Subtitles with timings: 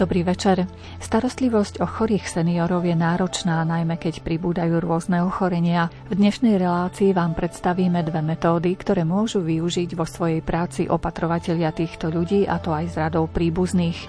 [0.00, 0.64] Dobrý večer.
[0.96, 5.92] Starostlivosť o chorých seniorov je náročná, najmä keď pribúdajú rôzne ochorenia.
[6.08, 12.08] V dnešnej relácii vám predstavíme dve metódy, ktoré môžu využiť vo svojej práci opatrovatelia týchto
[12.08, 14.00] ľudí, a to aj z radou príbuzných.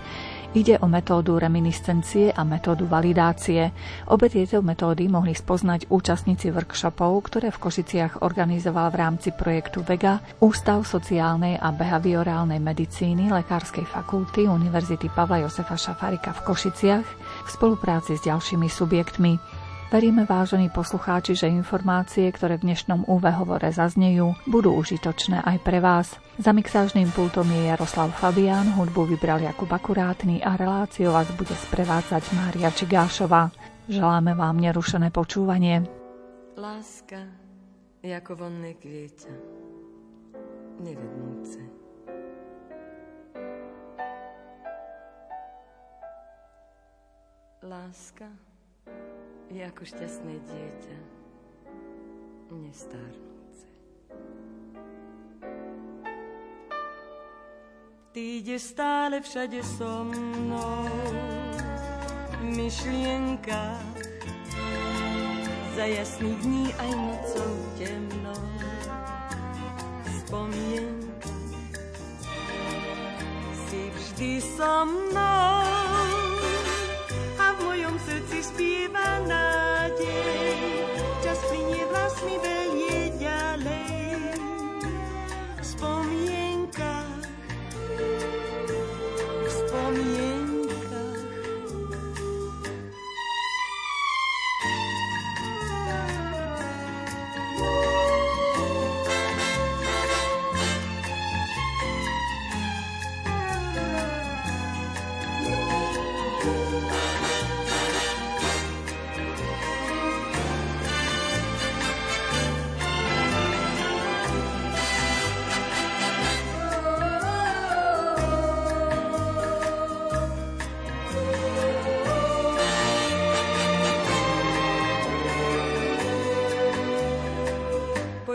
[0.52, 3.72] Ide o metódu reminiscencie a metódu validácie.
[4.12, 10.20] Obe tieto metódy mohli spoznať účastníci workshopov, ktoré v Košiciach organizoval v rámci projektu VEGA
[10.44, 17.08] Ústav sociálnej a behaviorálnej medicíny Lekárskej fakulty Univerzity Pavla Josefa Šafarika v Košiciach
[17.48, 19.40] v spolupráci s ďalšími subjektmi.
[19.92, 25.84] Veríme, vážení poslucháči, že informácie, ktoré v dnešnom UV hovore zaznejú, budú užitočné aj pre
[25.84, 26.16] vás.
[26.40, 32.24] Za mixážným pultom je Jaroslav Fabián, hudbu vybral Jakub Akurátny a reláciu vás bude sprevádzať
[32.40, 33.52] Mária Čigášová.
[33.92, 35.84] Želáme vám nerušené počúvanie.
[36.56, 37.28] Láska,
[38.00, 39.34] ako vonné kvieťa,
[40.88, 41.60] nevednúce.
[47.68, 48.51] Láska,
[49.52, 50.98] je ako šťastné dieťa,
[52.52, 53.68] nestárnúce.
[58.12, 60.88] Ty ideš stále všade so mnou,
[62.32, 63.92] v myšlienkach,
[65.76, 68.48] za jasných dní aj nocou temnou.
[70.08, 71.32] Spomienka
[73.68, 75.91] si vždy so mnou
[78.52, 80.56] spieva nádej.
[81.24, 82.51] Čas plinie vlasmi velie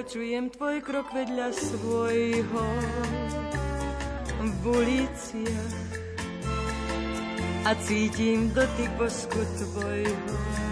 [0.06, 2.66] počujem tvoj krok vedľa svojho
[4.38, 5.78] v uliciach
[7.66, 10.65] a cítim dotyk bosku tvojho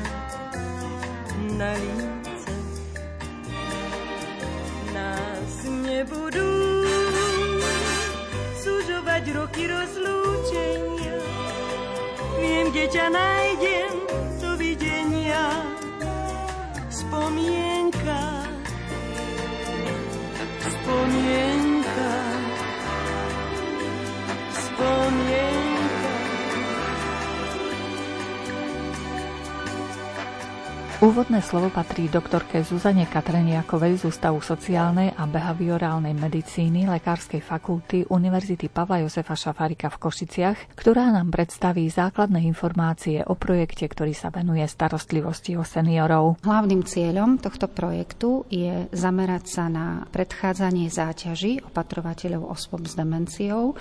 [31.14, 38.66] Úvodné slovo patrí doktorke Zuzane Katreniakovej z Ústavu sociálnej a behaviorálnej medicíny Lekárskej fakulty Univerzity
[38.66, 44.66] Pavla Josefa Šafárika v Košiciach, ktorá nám predstaví základné informácie o projekte, ktorý sa venuje
[44.66, 46.42] starostlivosti o seniorov.
[46.42, 53.78] Hlavným cieľom tohto projektu je zamerať sa na predchádzanie záťaží opatrovateľov osôb s demenciou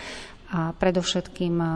[0.53, 1.68] a predovšetkým e,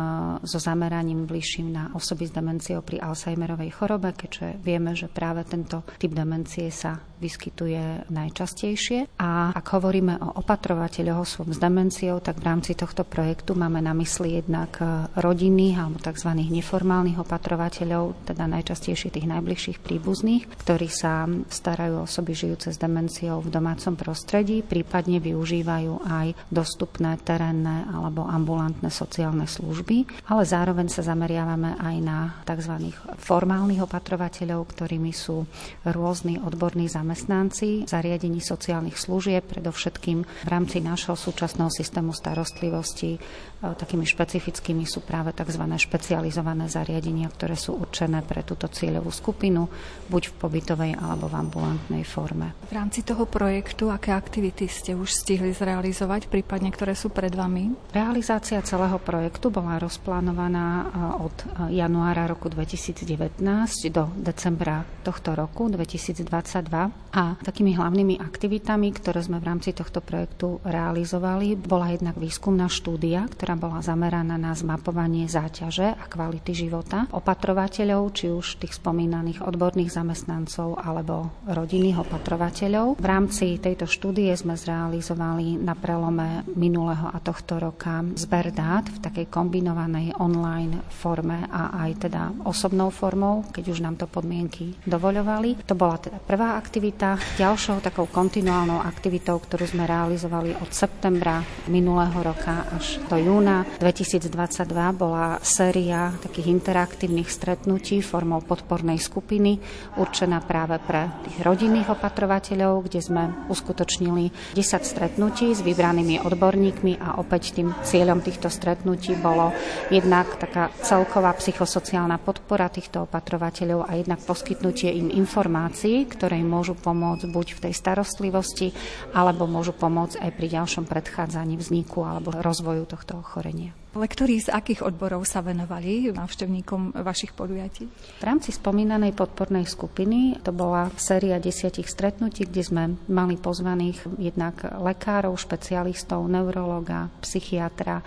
[0.45, 5.81] so zameraním bližším na osoby s demenciou pri Alzheimerovej chorobe, keďže vieme, že práve tento
[5.97, 9.17] typ demencie sa vyskytuje najčastejšie.
[9.17, 13.97] A ak hovoríme o opatrovateľoch osôb s demenciou, tak v rámci tohto projektu máme na
[13.97, 16.29] mysli jednak e, rodinných alebo tzv.
[16.37, 23.41] neformálnych opatrovateľov, teda najčastejšie tých najbližších príbuzných, ktorí sa starajú o osoby žijúce s demenciou
[23.41, 31.05] v domácom prostredí, prípadne využívajú aj dostupné terénne alebo ambulantné sociálne služby, ale zároveň sa
[31.05, 32.91] zameriavame aj na tzv.
[33.19, 35.45] formálnych opatrovateľov, ktorými sú
[35.87, 43.19] rôzni odborní zamestnanci zariadení sociálnych služieb, predovšetkým v rámci nášho súčasného systému starostlivosti.
[43.57, 45.63] Takými špecifickými sú práve tzv.
[45.65, 49.65] špecializované zariadenia, ktoré sú určené pre túto cieľovú skupinu,
[50.13, 52.53] buď v pobytovej alebo v ambulantnej forme.
[52.69, 57.73] V rámci toho projektu, aké aktivity ste už stihli zrealizovať, prípadne ktoré sú pred vami?
[57.97, 60.85] Realizácia celého projektu bola rozplánovaná e,
[61.25, 61.45] od e,
[61.81, 63.41] januára roku 2019
[63.89, 70.61] do decembra tohto roku 2022 a takými hlavnými aktivitami, ktoré sme v rámci tohto projektu
[70.61, 78.11] realizovali, bola jednak výskumná štúdia, ktorá bola zameraná na zmapovanie záťaže a kvality života opatrovateľov,
[78.11, 82.99] či už tých spomínaných odborných zamestnancov alebo rodinných opatrovateľov.
[82.99, 88.99] V rámci tejto štúdie sme zrealizovali na prelome minulého a tohto roka zber dát v
[88.99, 95.63] takej kombinovanej online forme a aj teda osobnou formou, keď už nám to podmienky dovoľovali.
[95.71, 97.15] To bola teda prvá aktivita.
[97.39, 101.39] Ďalšou takou kontinuálnou aktivitou, ktorú sme realizovali od septembra
[101.71, 104.65] minulého roka až do júna 2022
[104.97, 109.61] bola séria takých interaktívnych stretnutí formou podpornej skupiny
[110.01, 117.21] určená práve pre tých rodinných opatrovateľov, kde sme uskutočnili 10 stretnutí s vybranými odborníkmi a
[117.21, 119.53] opäť tým cieľom týchto stretnutí bolo
[119.93, 126.73] jednak taká celková psychosociálna podpora týchto opatrovateľov a jednak poskytnutie im informácií, ktoré im môžu
[126.73, 128.73] pomôcť buď v tej starostlivosti,
[129.13, 133.75] alebo môžu pomôcť aj pri ďalšom predchádzaní vzniku alebo rozvoju tohto ochorenia.
[133.97, 137.89] Lektori z akých odborov sa venovali návštevníkom vašich podujatí?
[138.21, 144.63] V rámci spomínanej podpornej skupiny to bola séria desiatich stretnutí, kde sme mali pozvaných jednak
[144.63, 148.05] lekárov, špecialistov, neurologa, psychiatra,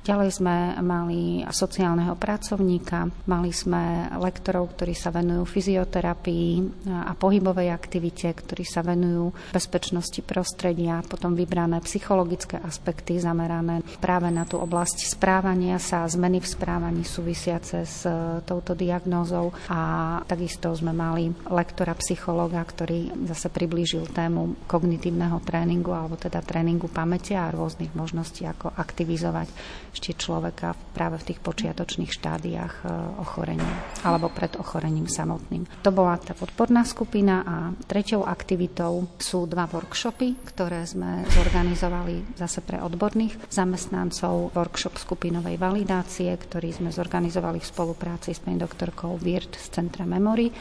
[0.00, 6.48] Ďalej sme mali sociálneho pracovníka, mali sme lektorov, ktorí sa venujú fyzioterapii
[6.88, 14.48] a pohybovej aktivite, ktorí sa venujú bezpečnosti prostredia, potom vybrané psychologické aspekty zamerané práve na
[14.48, 19.52] tú oblasť správania sa, zmeny v správaní súvisiace s e, touto diagnózou.
[19.68, 19.80] A
[20.24, 27.36] takisto sme mali lektora psychológa, ktorý zase priblížil tému kognitívneho tréningu alebo teda tréningu pamäte
[27.36, 29.52] a rôznych možností, ako aktivizovať
[29.90, 32.84] ešte človeka práve v tých počiatočných štádiách e,
[33.18, 33.74] ochorenia
[34.06, 35.66] alebo pred ochorením samotným.
[35.82, 42.62] To bola tá podporná skupina a treťou aktivitou sú dva workshopy, ktoré sme zorganizovali zase
[42.62, 44.54] pre odborných zamestnancov.
[44.54, 50.52] Workshop skupinovej validácie, ktorý sme zorganizovali v spolupráci s pani doktorkou Wirt z Centra Memory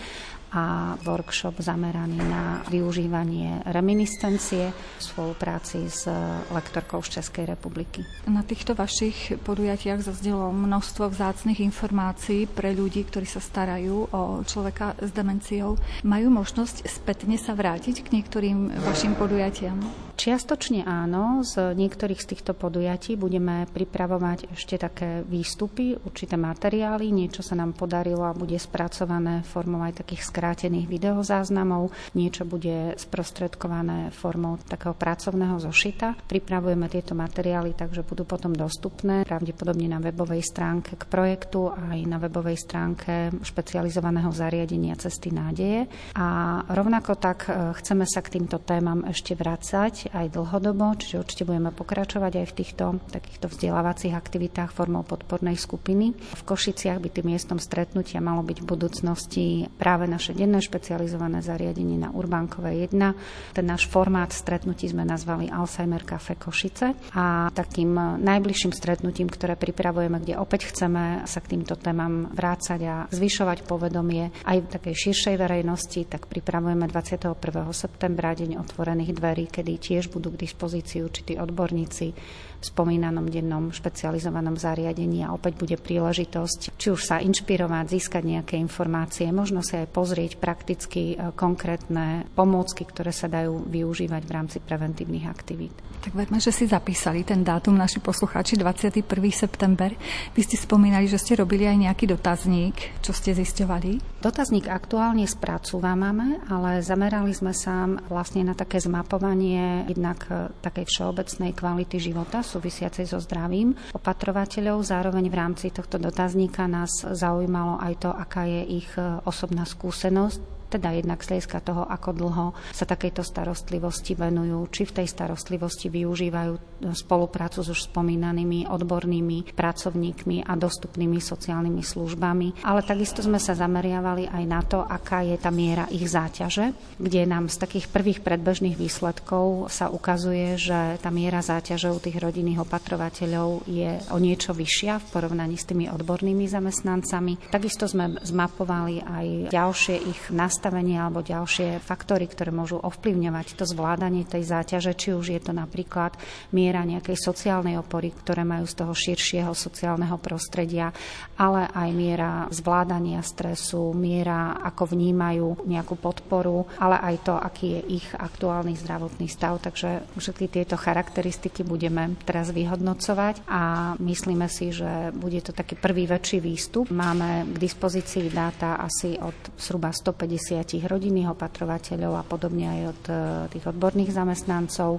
[0.50, 6.10] a workshop zameraný na využívanie reminiscencie v spolupráci s
[6.50, 8.02] lektorkou z Českej republiky.
[8.26, 14.98] Na týchto vašich podujatiach zazdelo množstvo vzácnych informácií pre ľudí, ktorí sa starajú o človeka
[14.98, 15.78] s demenciou.
[16.02, 19.78] Majú možnosť spätne sa vrátiť k niektorým vašim podujatiam?
[20.20, 27.40] Čiastočne áno, z niektorých z týchto podujatí budeme pripravovať ešte také výstupy, určité materiály, niečo
[27.40, 34.56] sa nám podarilo a bude spracované formou aj takých skrátených videozáznamov, niečo bude sprostredkované formou
[34.64, 36.16] takého pracovného zošita.
[36.32, 42.16] Pripravujeme tieto materiály, takže budú potom dostupné pravdepodobne na webovej stránke k projektu aj na
[42.24, 45.92] webovej stránke špecializovaného zariadenia Cesty nádeje.
[46.16, 51.44] A rovnako tak e, chceme sa k týmto témam ešte vrácať aj dlhodobo, čiže určite
[51.44, 56.16] budeme pokračovať aj v týchto takýchto vzdelávacích aktivitách formou podpornej skupiny.
[56.16, 59.46] V Košiciach by tým miestom stretnutia malo byť v budúcnosti
[59.76, 63.56] práve naše denné špecializované zariadenie na Urbánkové 1.
[63.56, 70.22] Ten náš formát stretnutí sme nazvali Alzheimer Café Košice a takým najbližším stretnutím, ktoré pripravujeme,
[70.22, 75.36] kde opäť chceme sa k týmto témam vrácať a zvyšovať povedomie aj v takej širšej
[75.38, 77.38] verejnosti, tak pripravujeme 21.
[77.74, 82.14] septembra, deň otvorených dverí, kedy tiež budú k dispozícii určití odborníci
[82.60, 89.32] spomínanom dennom špecializovanom zariadení a opäť bude príležitosť či už sa inšpirovať, získať nejaké informácie,
[89.32, 95.26] možno si aj pozrieť prakticky e, konkrétne pomôcky, ktoré sa dajú využívať v rámci preventívnych
[95.28, 95.76] aktivít.
[96.00, 99.04] Tak vedme, že si zapísali ten dátum naši poslucháči 21.
[99.36, 99.92] september.
[100.32, 103.04] Vy ste spomínali, že ste robili aj nejaký dotazník.
[103.04, 104.24] Čo ste zisťovali?
[104.24, 111.52] Dotazník aktuálne spracúvame, ale zamerali sme sa vlastne na také zmapovanie jednak e, takej všeobecnej
[111.52, 114.82] kvality života súvisiacej so zdravím opatrovateľov.
[114.82, 120.59] Zároveň v rámci tohto dotazníka nás zaujímalo aj to, aká je ich e, osobná skúsenosť
[120.70, 126.54] teda jednak z toho, ako dlho sa takejto starostlivosti venujú, či v tej starostlivosti využívajú
[126.94, 132.64] spoluprácu s už spomínanými odbornými pracovníkmi a dostupnými sociálnymi službami.
[132.64, 136.72] Ale takisto sme sa zameriavali aj na to, aká je tá miera ich záťaže,
[137.02, 142.22] kde nám z takých prvých predbežných výsledkov sa ukazuje, že tá miera záťaže u tých
[142.22, 147.52] rodinných opatrovateľov je o niečo vyššia v porovnaní s tými odbornými zamestnancami.
[147.52, 153.64] Takisto sme zmapovali aj ďalšie ich nastavenia nastavenie alebo ďalšie faktory, ktoré môžu ovplyvňovať to
[153.64, 156.20] zvládanie tej záťaže, či už je to napríklad
[156.52, 160.92] miera nejakej sociálnej opory, ktoré majú z toho širšieho sociálneho prostredia,
[161.40, 168.04] ale aj miera zvládania stresu, miera, ako vnímajú nejakú podporu, ale aj to, aký je
[168.04, 169.64] ich aktuálny zdravotný stav.
[169.64, 176.04] Takže všetky tieto charakteristiky budeme teraz vyhodnocovať a myslíme si, že bude to taký prvý
[176.04, 176.92] väčší výstup.
[176.92, 183.02] Máme k dispozícii dáta asi od zhruba 150 30 rodinných opatrovateľov a podobne aj od
[183.06, 183.14] e,
[183.54, 184.98] tých odborných zamestnancov.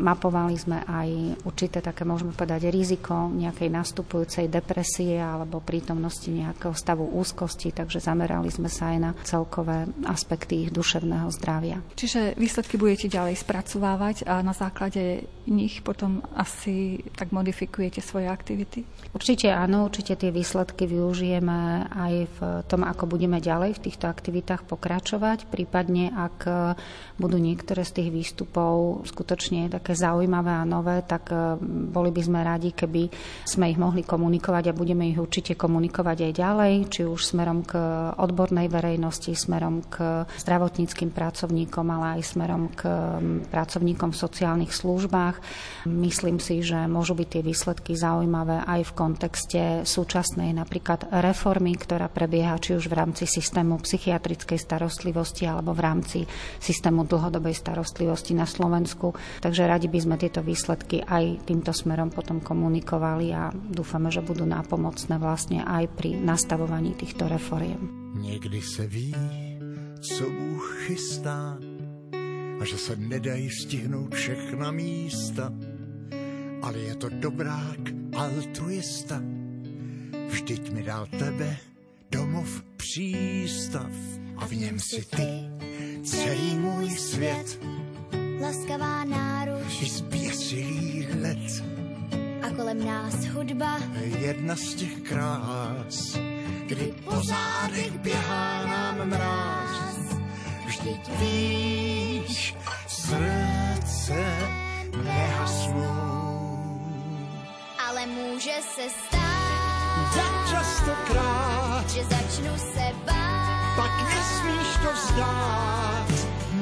[0.00, 1.08] Mapovali sme aj
[1.44, 8.48] určité také, môžeme povedať, riziko nejakej nastupujúcej depresie alebo prítomnosti nejakého stavu úzkosti, takže zamerali
[8.48, 11.84] sme sa aj na celkové aspekty ich duševného zdravia.
[11.98, 18.82] Čiže výsledky budete ďalej spracovávať a na základe nich potom asi tak modifikujete svoje aktivity?
[19.14, 24.66] Určite áno, určite tie výsledky využijeme aj v tom, ako budeme ďalej v týchto aktivitách
[24.66, 24.85] pokračovať,
[25.50, 26.38] prípadne ak
[27.16, 31.56] budú niektoré z tých výstupov skutočne také zaujímavé a nové, tak e,
[31.88, 33.08] boli by sme radi, keby
[33.48, 37.80] sme ich mohli komunikovať a budeme ich určite komunikovať aj ďalej, či už smerom k
[38.20, 42.84] odbornej verejnosti, smerom k zdravotníckým pracovníkom, ale aj smerom k
[43.48, 45.40] pracovníkom v sociálnych službách.
[45.88, 52.12] Myslím si, že môžu byť tie výsledky zaujímavé aj v kontexte súčasnej napríklad reformy, ktorá
[52.12, 54.75] prebieha či už v rámci systému psychiatrickej starostlivosti
[55.48, 56.18] alebo v rámci
[56.60, 59.16] systému dlhodobej starostlivosti na Slovensku.
[59.40, 64.44] Takže radi by sme tieto výsledky aj týmto smerom potom komunikovali a dúfame, že budú
[64.44, 68.12] nápomocné vlastne aj pri nastavovaní týchto reforiem.
[68.16, 69.12] Niekdy se ví,
[70.00, 71.60] co Bůh chystá,
[72.60, 75.52] a že se nedají stihnout všechna místa,
[76.62, 77.80] ale je to dobrák
[78.16, 79.20] altruista.
[80.26, 81.75] Vždyť mi dal tebe
[82.10, 83.90] domov přístav.
[84.36, 85.50] A v něm si ty
[86.04, 87.58] celý můj svět.
[88.40, 89.82] Laskavá náruč.
[89.82, 91.64] I zběsilý let.
[92.42, 93.80] A kolem nás hudba.
[94.18, 96.18] Jedna z těch krás,
[96.66, 99.98] kdy po zádech běhá nám mráz.
[100.66, 102.54] Vždyť víš,
[102.88, 104.18] srdce
[105.04, 106.16] nehasnú.
[107.78, 109.15] Ale môže se stát,
[110.16, 116.06] tak častokrát, že začnu se bát, pak nesmíš to vzdát.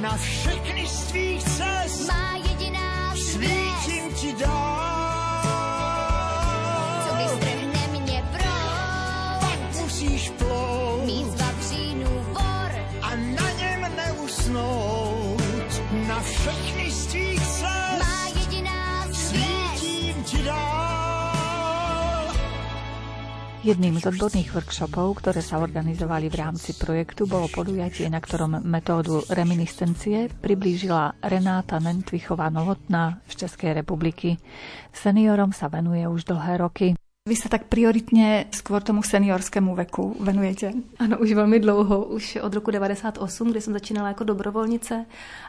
[0.00, 4.93] Na všechny z tvých cest má jediná svítím ti dát.
[23.64, 29.24] Jedným z odborných workshopov, ktoré sa organizovali v rámci projektu, bolo podujatie, na ktorom metódu
[29.32, 34.36] reminiscencie priblížila Renáta Nentwichová Novotná z Českej republiky.
[34.92, 36.92] Seniorom sa venuje už dlhé roky.
[37.24, 40.72] Vy sa tak prioritně skôr tomu seniorskému veku venujete?
[41.00, 45.06] Ano, už velmi dlouho, už od roku 98, kdy jsem začínala jako dobrovolnice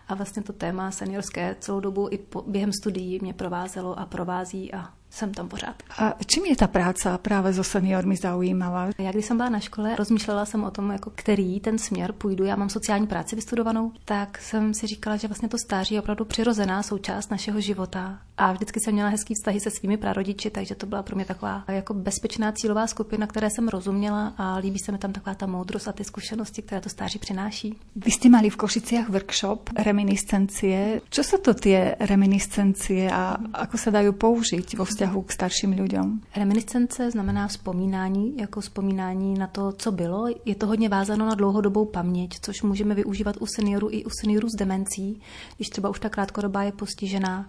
[0.08, 4.74] a vlastně to téma seniorské celou dobu i po, během studií mě provázelo a provází
[4.74, 5.76] a jsem tam pořád.
[6.00, 8.90] A čím je ta práce právě so seniormi zaujímavá?
[8.98, 12.44] Já když jsem byla na škole, rozmýšlela jsem o tom, jako který ten směr půjdu.
[12.44, 16.26] Já mám sociální práci vystudovanou, tak jsem si říkala, že vlastně to stáří je opravdu
[16.26, 18.20] přirozená součást našeho života.
[18.38, 21.64] A vždycky jsem měla hezký vztahy se svými prarodiči, takže to byla pro mě taková
[21.68, 25.88] jako bezpečná cílová skupina, které jsem rozuměla a líbí se mi tam taková ta moudrost
[25.88, 27.76] a ty zkušenosti, které to stáří přináší.
[27.96, 31.02] Vy jste mali v Košiciach workshop reminiscencie.
[31.10, 36.20] Co jsou to ty reminiscencie a ako se dají použít vo vzťahu k starším ľuďom.
[36.36, 40.28] Reminiscence znamená vzpomínání, jako vzpomínání na to, co bylo.
[40.46, 44.50] Je to hodně vázáno na dlouhodobou paměť, což můžeme využívat u seniorů i u seniorů
[44.50, 45.22] s demencí,
[45.56, 47.48] když třeba už ta krátkodobá je postižená.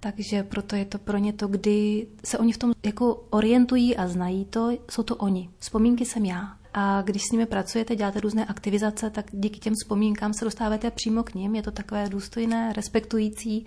[0.00, 4.08] Takže proto je to pro ně to, kdy se oni v tom jako orientují a
[4.08, 5.50] znají to, jsou to oni.
[5.58, 6.58] Vzpomínky jsem já.
[6.74, 11.22] A když s nimi pracujete, děláte různé aktivizace, tak díky těm vzpomínkám se dostáváte přímo
[11.22, 11.54] k ním.
[11.54, 13.66] Je to takové důstojné, respektující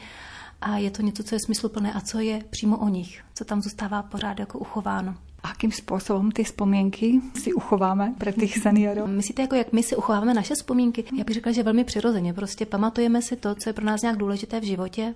[0.61, 3.61] a je to něco, co je smysluplné a co je přímo o nich, co tam
[3.61, 5.15] zůstává pořád jako uchováno.
[5.43, 9.07] Akým způsobem ty vzpomínky si uchováme pro těch seniorů?
[9.07, 11.03] Myslíte, jako jak my si uchováváme naše vzpomínky?
[11.17, 12.33] Já bych řekla, že velmi přirozeně.
[12.33, 15.15] Prostě pamatujeme si to, co je pro nás nějak důležité v životě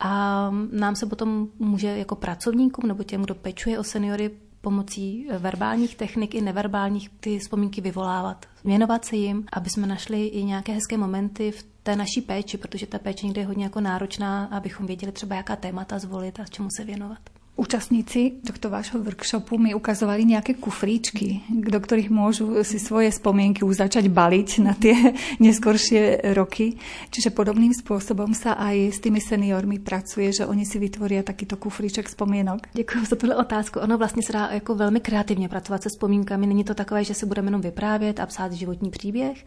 [0.00, 4.30] a nám se potom může jako pracovníkům nebo těm, kdo pečuje o seniory,
[4.60, 8.46] pomocí verbálních technik i neverbálních ty vzpomínky vyvolávat.
[8.64, 12.86] Věnovat se jim, aby jsme našli i nějaké hezké momenty v té naší péči, protože
[12.86, 16.68] ta péče někdy je hodně jako náročná, abychom věděli třeba, jaká témata zvolit a čemu
[16.76, 17.18] se věnovat.
[17.60, 23.84] Účastníci tohto vášho workshopu mi ukazovali nejaké kufríčky, do ktorých môžu si svoje spomienky už
[23.84, 24.96] začať baliť na tie
[25.44, 26.80] neskoršie roky.
[27.12, 32.08] Čiže podobným spôsobom sa aj s tými seniormi pracuje, že oni si vytvoria takýto kufríček
[32.08, 32.72] spomienok.
[32.72, 33.80] Děkuji za tuhle otázku.
[33.80, 36.46] Ono vlastně se dá jako velmi kreativně pracovat se vzpomínkami.
[36.46, 39.44] Není to takové, že se budeme jenom vyprávět a psát životní příběh,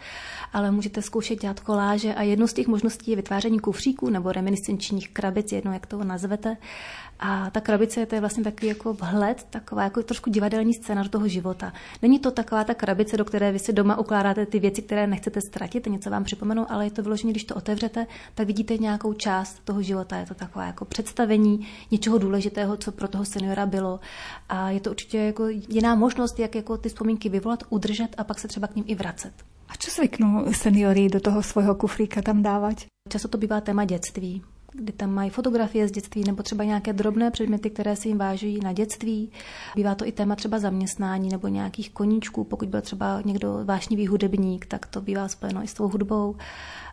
[0.54, 5.10] ale můžete zkoušet dělat koláže a jednou z těch možností je vytváření kufříků nebo reminiscenčních
[5.10, 6.58] krabic, jedno jak to nazvete.
[7.26, 11.10] A ta krabice to je vlastně takový jako vhled, taková jako trošku divadelní scéna do
[11.10, 11.74] toho života.
[12.02, 15.42] Není to taková ta krabice, do které vy si doma ukládáte ty věci, které nechcete
[15.42, 19.62] ztratit, něco vám připomenu, ale je to vyloženě, když to otevřete, tak vidíte nějakou část
[19.64, 20.18] toho života.
[20.18, 24.00] Je to taková jako představení něčeho důležitého, co pro toho seniora bylo.
[24.50, 28.40] A je to určitě jako jiná možnost, jak jako ty vzpomínky vyvolat, udržet a pak
[28.40, 29.34] se třeba k ním i vracet.
[29.70, 32.86] A čo zvyknú seniori do toho svojho kufríka tam dávať?
[33.10, 37.32] Často to bývá téma dětství kdy tam mají fotografie z dětství nebo třeba nějaké drobné
[37.32, 39.32] předměty, které si jim váží na dětství.
[39.76, 42.44] Bývá to i téma třeba zaměstnání nebo nějakých koníčků.
[42.44, 46.36] Pokud byl třeba někdo vášnivý hudebník, tak to bývá spojeno i s tou hudbou.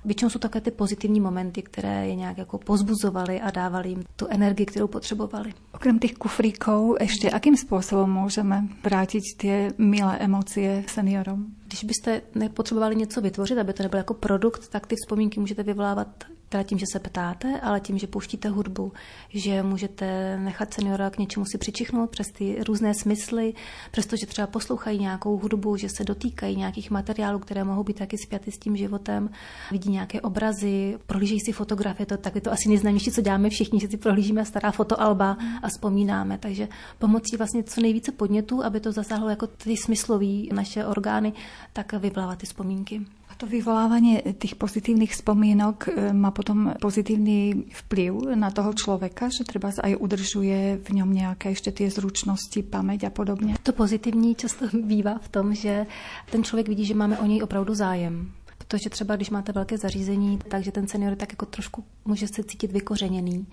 [0.05, 4.27] Většinou jsou takové ty pozitivní momenty, které je nějak jako pozbuzovaly a dávali jim tu
[4.31, 5.55] energii, kterou potřebovali.
[5.75, 11.55] Okrem těch kufríkov, ještě akým způsobem můžeme vrátit ty milé emoce seniorům?
[11.67, 16.25] Když byste nepotřebovali něco vytvořit, aby to nebyl jako produkt, tak ty vzpomínky můžete vyvolávat
[16.51, 18.93] teda tím, že se ptáte, ale tím, že pouštíte hudbu,
[19.29, 23.55] že můžete nechat seniora k něčemu si přičichnout přes ty různé smysly,
[23.91, 28.53] přestože třeba poslouchají nějakou hudbu, že se dotýkají nějakých materiálů, které mohou být taky spjaty
[28.53, 29.31] s tím životem,
[29.71, 33.89] vidí nějaké obrazy, prohlížejí si fotografie, to taky to asi nejznámější, co děláme všichni, že
[33.89, 36.39] si prohlížíme stará fotoalba a vzpomínáme.
[36.39, 41.33] Takže pomocí vlastně co nejvíce podnětů, aby to zasáhlo jako ty smyslový naše orgány,
[41.73, 43.20] tak vyvolávat ty vzpomínky.
[43.41, 49.73] To vyvolávanie tých pozitívnych spomienok e, má potom pozitívny vplyv na toho človeka, že treba
[49.73, 53.57] aj udržuje v ňom nejaké ešte tie zručnosti, pamäť a podobne.
[53.65, 55.89] To pozitivní často bývá v tom, že
[56.29, 58.29] ten člověk vidí, že máme o něj opravdu zájem.
[58.61, 62.73] Protože třeba když máte velké zařízení, takže ten senior tak jako trošku může se cítit
[62.73, 63.47] vykořeněný.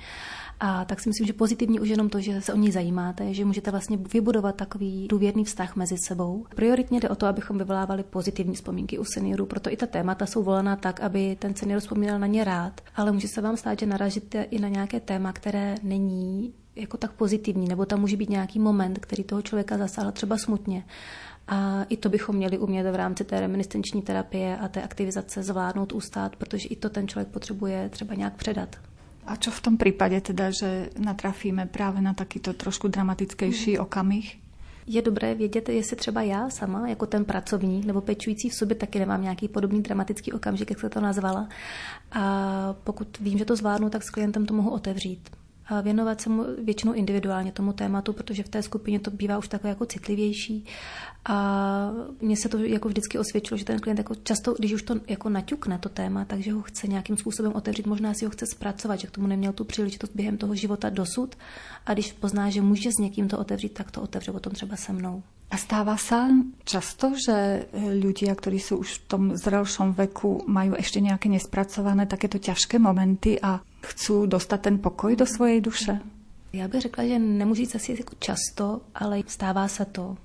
[0.60, 3.46] A tak si myslím, že pozitivní už jenom to, že se o ní zajímáte, že
[3.46, 6.46] můžete vlastně vybudovat takový důvěrný vztah mezi sebou.
[6.56, 10.44] Prioritně jde o to, abychom vyvolávali pozitivní vzpomínky u seniorů, proto i ta témata jsou
[10.44, 13.86] volaná tak, aby ten senior vzpomínal na ně rád, ale může se vám stát, že
[13.86, 18.60] naražíte i na nějaké téma, které není jako tak pozitivní, nebo tam může být nějaký
[18.60, 20.86] moment, který toho člověka zasáhl třeba smutně.
[21.48, 25.94] A i to bychom měli umět v rámci té reminiscenční terapie a té aktivizace zvládnout,
[25.94, 28.76] ustát, protože i to ten člověk potřebuje třeba nějak předat.
[29.28, 33.82] A čo v tom prípade teda, že natrafíme právě na takýto trošku dramatickejší mm.
[33.82, 34.38] okamih?
[34.88, 39.00] Je dobré vědět, jestli třeba já sama, jako ten pracovník nebo pečující v sobě, taky
[39.00, 41.50] nemám nějaký podobný dramatický okamžik, jak se to nazvala.
[42.12, 42.24] A
[42.84, 45.30] pokud vím, že to zvládnu, tak s klientem to mohu otevřít
[45.82, 49.70] věnovat se mu většinou individuálně tomu tématu, protože v té skupině to bývá už takové
[49.70, 50.66] jako citlivější.
[51.26, 51.38] A
[52.22, 55.30] mně se to jako vždycky osvědčilo, že ten klient jako často, když už to jako
[55.30, 59.08] naťukne to téma, takže ho chce nějakým způsobem otevřít, možná si ho chce zpracovat, že
[59.08, 61.36] k tomu neměl tu příležitost během toho života dosud.
[61.86, 64.94] A když pozná, že může s někým to otevřít, tak to otevře potom třeba se
[64.94, 65.24] mnou.
[65.48, 66.28] A stáva sa
[66.68, 72.36] často, že ľudia, ktorí sú už v tom zrelšom veku, majú ešte nejaké nespracované takéto
[72.36, 76.00] ťažké momenty a chcú dostat ten pokoj do svojej duše?
[76.54, 80.18] Já bych řekla, že nemůžu říct asi jako často, ale stává se to.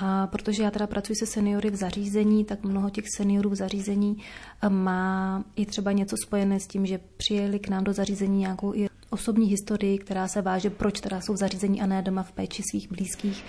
[0.00, 4.16] A protože já teda pracuji se seniory v zařízení, tak mnoho těch seniorů v zařízení
[4.62, 8.74] eh, má i třeba něco spojené s tím, že přijeli k nám do zařízení nějakou
[8.74, 12.32] i osobní historii, která se váže, proč teda jsou v zařízení a ne doma v
[12.32, 13.44] péči svých blízkých.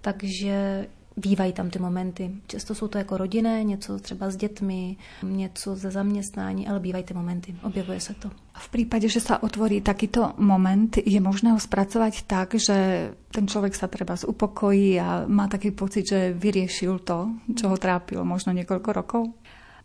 [0.00, 2.30] Takže bývají tam ty momenty.
[2.46, 7.14] Často jsou to jako rodinné, něco třeba s dětmi, něco ze zaměstnání, ale bývají ty
[7.14, 8.30] momenty, objevuje se to.
[8.58, 13.74] V případě, že se otvorí takýto moment, je možné ho zpracovat tak, že ten člověk
[13.74, 18.88] se třeba upokojí a má taký pocit, že vyřešil to, čo ho trápilo možno několik
[18.88, 19.28] rokov?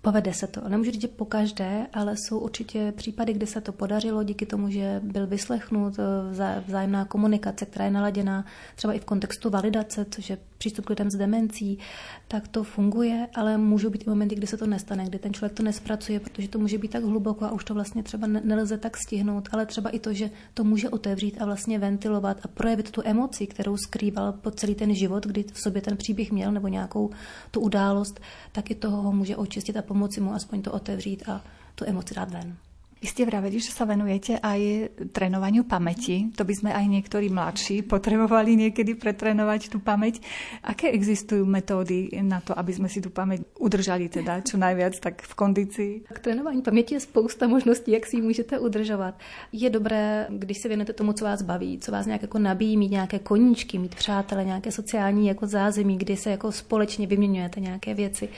[0.02, 0.70] Povede se to.
[0.70, 5.02] Nemůžu říct, po každé, ale jsou určitě případy, kdy se to podařilo díky tomu, že
[5.04, 10.38] byl vyslechnut eh, vzájemná komunikace, která je naladěná třeba i v kontextu validace, což je
[10.62, 11.80] přístup k lidem s demencí,
[12.28, 15.54] tak to funguje, ale můžou být i momenty, kdy se to nestane, kdy ten člověk
[15.58, 18.97] to nespracuje, protože to může být tak hluboko a už to vlastně třeba nelze tak
[18.97, 23.02] stihnout, ale třeba i to, že to může otevřít a vlastně ventilovat a projevit tu
[23.06, 27.10] emoci, kterou skrýval po celý ten život, kdy v sobě ten příběh měl nebo nějakou
[27.52, 28.19] tu událost,
[28.52, 31.41] tak i toho ho může očistit a pomoci mu aspoň to otevřít a
[31.76, 32.56] tu emoci dát ven.
[33.02, 36.30] Ste vraveli, že sa venujete aj trénovaniu pamäti.
[36.38, 40.22] To by sme aj niektorí mladší potrebovali niekedy pretrénovať tú pamäť.
[40.62, 45.26] Aké existujú metódy na to, aby sme si tú pamäť udržali teda čo najviac tak
[45.26, 45.86] v kondici?
[46.06, 49.18] K trénování paměti je spousta možností, jak si ji můžete udržovat.
[49.52, 52.92] Je dobré, když se věnujete tomu, co vás baví, co vás nějak jako nabíjí, mít
[52.92, 58.30] nějaké koníčky, mít přátele, nějaké sociální jako zázemí, kdy se jako společně vyměňujete nějaké věci.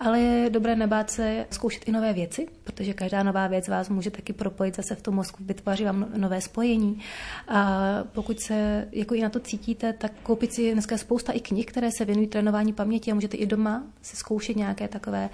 [0.00, 4.05] Ale je dobré nebát se zkoušet i nové věci, protože každá nová věc vás může
[4.06, 7.00] může taky propojit zase v tom mozku, vytváří vám nové spojení.
[7.48, 7.80] A
[8.12, 11.90] pokud se jako i na to cítíte, tak koupit si dneska spousta i knih, které
[11.98, 15.30] se věnují trénování paměti a můžete i doma si zkoušet nějaké takové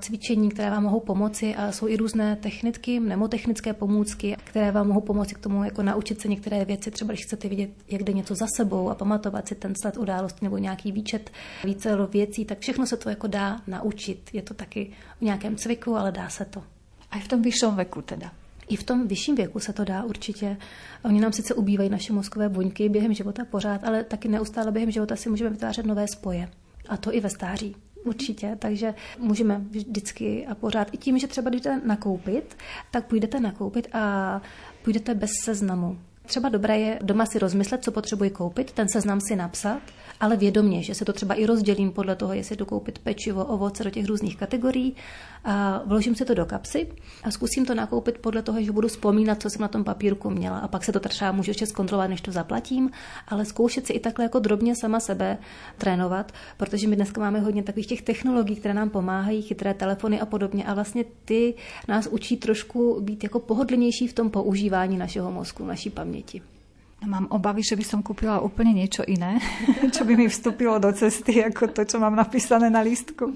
[0.00, 5.00] cvičení, které vám mohou pomoci a jsou i různé techniky, mnemotechnické pomůcky, které vám mohou
[5.00, 8.34] pomoci k tomu jako naučit se některé věci, třeba když chcete vidět, jak jde něco
[8.34, 11.30] za sebou a pamatovat si ten sled události nebo nějaký výčet
[11.64, 14.30] více věcí, tak všechno se to jako dá naučit.
[14.32, 16.62] Je to taky v nějakém cviku, ale dá se to.
[17.10, 18.32] A v tom vyšším věku teda?
[18.68, 20.56] I v tom vyšším věku se to dá určitě.
[21.04, 25.16] Oni nám sice ubývají naše mozkové buňky během života pořád, ale taky neustále během života
[25.16, 26.48] si můžeme vytvářet nové spoje.
[26.88, 27.76] A to i ve stáří.
[28.04, 30.88] Určitě, takže můžeme vždycky a pořád.
[30.92, 32.56] I tím, že třeba jdete nakoupit,
[32.90, 34.42] tak půjdete nakoupit a
[34.84, 35.98] půjdete bez seznamu.
[36.26, 39.82] Třeba dobré je doma si rozmyslet, co potřebuji koupit, ten seznam si napsat
[40.20, 43.84] ale vědomě, že se to třeba i rozdělím podle toho, jestli jdu koupit pečivo, ovoce
[43.84, 44.94] do těch různých kategorií.
[45.44, 46.88] A vložím si to do kapsy
[47.24, 50.58] a zkusím to nakoupit podle toho, že budu vzpomínat, co jsem na tom papírku měla.
[50.58, 52.90] A pak se to třeba můžu ještě zkontrolovat, než to zaplatím,
[53.28, 55.38] ale zkoušet si i takhle jako drobně sama sebe
[55.78, 60.26] trénovat, protože my dneska máme hodně takových těch technologií, které nám pomáhají, chytré telefony a
[60.26, 60.64] podobně.
[60.64, 61.54] A vlastně ty
[61.88, 66.42] nás učí trošku být jako pohodlnější v tom používání našeho mozku, naší paměti.
[67.06, 69.40] Mám obavy, že by som kúpila úplne niečo iné,
[69.94, 73.32] čo by mi vstúpilo do cesty, ako to, čo mám napísané na lístku.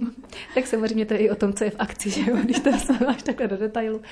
[0.54, 2.70] Tak samozřejmě to je i o tom, co je v akci, že když to
[3.08, 4.02] až takhle do detailu.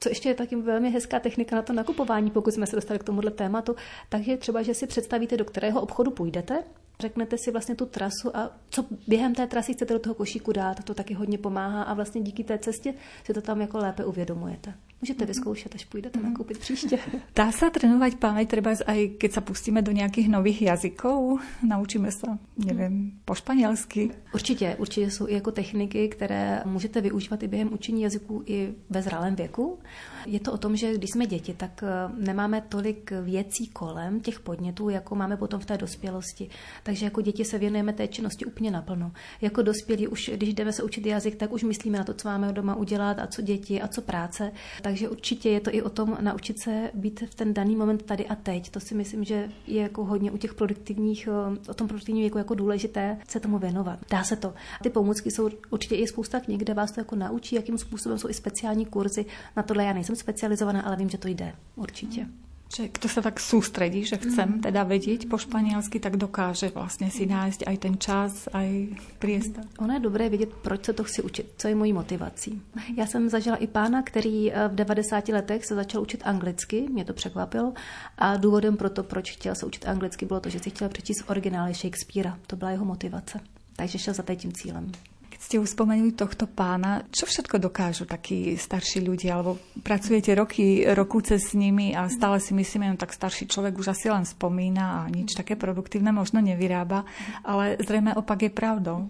[0.00, 3.04] Co ještě je taky velmi hezká technika na to nakupování, pokud jsme se dostali k
[3.04, 3.76] tomuhle tématu,
[4.08, 6.64] takže třeba, že si představíte, do kterého obchodu půjdete,
[7.00, 10.84] řeknete si vlastně tu trasu a co během té trasy chcete do toho košíku dát,
[10.84, 14.74] to taky hodně pomáhá a vlastně díky té cestě si to tam jako lépe uvědomujete.
[15.02, 15.28] Můžete mhm.
[15.28, 16.24] vyzkoušet, až půjdete mm.
[16.24, 16.98] nakoupit příště.
[17.36, 21.40] Dá se trénovat paměť třeba aj keď se pustíme do nějakých nových jazyků?
[21.68, 24.10] Naučíme se, nevím, po španělsky?
[24.34, 29.02] Určitě, určitě jsou i jako techniky, které můžete využívat i během učení jazyků i ve
[29.02, 29.78] zralém věku.
[30.26, 34.40] Je to o tom, že když jsme děti, tak eh, nemáme tolik věcí kolem těch
[34.40, 36.50] podnětů, jako máme potom v té dospělosti.
[36.82, 39.12] Takže jako děti se věnujeme té činnosti úplně naplno.
[39.40, 42.52] Jako dospělí už, když jdeme se učit jazyk, tak už myslíme na to, co máme
[42.52, 44.52] doma udělat a co děti a co práce.
[44.82, 48.26] Takže určitě je to i o tom naučit se být v ten daný moment tady
[48.26, 48.70] a teď.
[48.70, 52.38] To si myslím, že je jako hodně u těch produktivních, eh, o tom produktivním věku
[52.38, 53.98] jako důležité se tomu věnovat.
[54.10, 54.54] Dá se to.
[54.82, 58.28] Ty pomůcky jsou určitě i spousta knih, kde vás to jako naučí, jakým způsobem jsou
[58.28, 59.26] i speciální kurzy.
[59.56, 61.52] Na tohle já nejsem specializovaná, ale vím, že to jde.
[61.76, 62.26] Určitě.
[62.68, 64.60] Že kto sa tak sústredí, že chcem mm.
[64.60, 69.64] teda vedieť po španielsky, tak dokáže vlastně si nájsť aj ten čas, aj priestor.
[69.78, 72.62] Ono je dobré vědět, proč se to chci učit, co je mojí motivací.
[72.96, 77.04] Já jsem zažila i pána, který eh, v 90 letech se začal učit anglicky, mě
[77.04, 77.72] to překvapilo,
[78.18, 81.24] a důvodem pro to, proč chtěl se učit anglicky, bylo to, že si chtěl přečíst
[81.26, 82.38] originály Shakespearea.
[82.46, 83.40] To byla jeho motivace.
[83.76, 84.92] Takže šel za tím cílem
[85.38, 87.04] ste už spomenuli tohto pána.
[87.08, 89.38] Čo všetko dokážu takí starší ľudia?
[89.38, 93.78] Alebo pracujete roky, roku cez s nimi a stále si myslíme, že tak starší človek
[93.78, 97.08] už asi len spomína a nič také produktívne možno nevyrába,
[97.44, 99.08] ale zrejme opak je pravdou.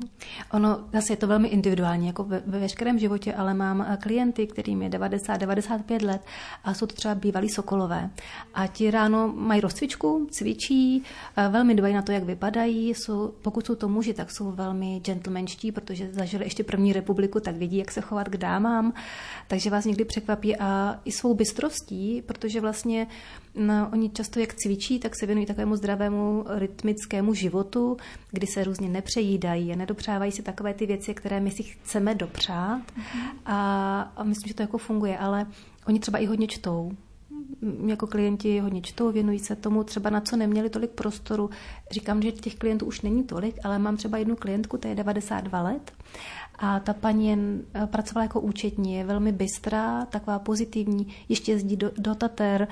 [0.52, 4.82] Ono zase je to velmi individuální, jako ve, ve veškerém životě, ale mám klienty, kterým
[4.82, 6.22] je 90-95 let
[6.64, 8.10] a jsou to třeba bývalí sokolové.
[8.54, 11.02] A ti ráno mají rozcvičku, cvičí,
[11.36, 12.94] eh, velmi dbají na to, jak vypadají.
[12.94, 17.56] Jsou, pokud jsou to muži, tak jsou velmi gentlemanští, protože zažili ještě první republiku, tak
[17.56, 18.92] vědí, jak se chovat k dámám,
[19.48, 23.06] takže vás někdy překvapí a i svou bystrostí, protože vlastně
[23.54, 27.96] no, oni často jak cvičí, tak se věnují takovému zdravému rytmickému životu,
[28.30, 32.82] kdy se různě nepřejídají a nedopřávají si takové ty věci, které my si chceme dopřát.
[32.82, 33.30] Mm-hmm.
[33.46, 35.46] a, a myslím, že to jako funguje, ale
[35.86, 36.92] oni třeba i hodně čtou,
[37.86, 41.50] jako klienti hodně čtou, věnují se tomu třeba na co neměli tolik prostoru.
[41.90, 45.62] Říkám, že těch klientů už není tolik, ale mám třeba jednu klientku, to je 92
[45.62, 45.92] let
[46.58, 51.76] a ta paní jen eh, pracovala jako účetní, je velmi bystrá, taková pozitivní, ještě jezdí
[51.76, 52.68] do, do Tater,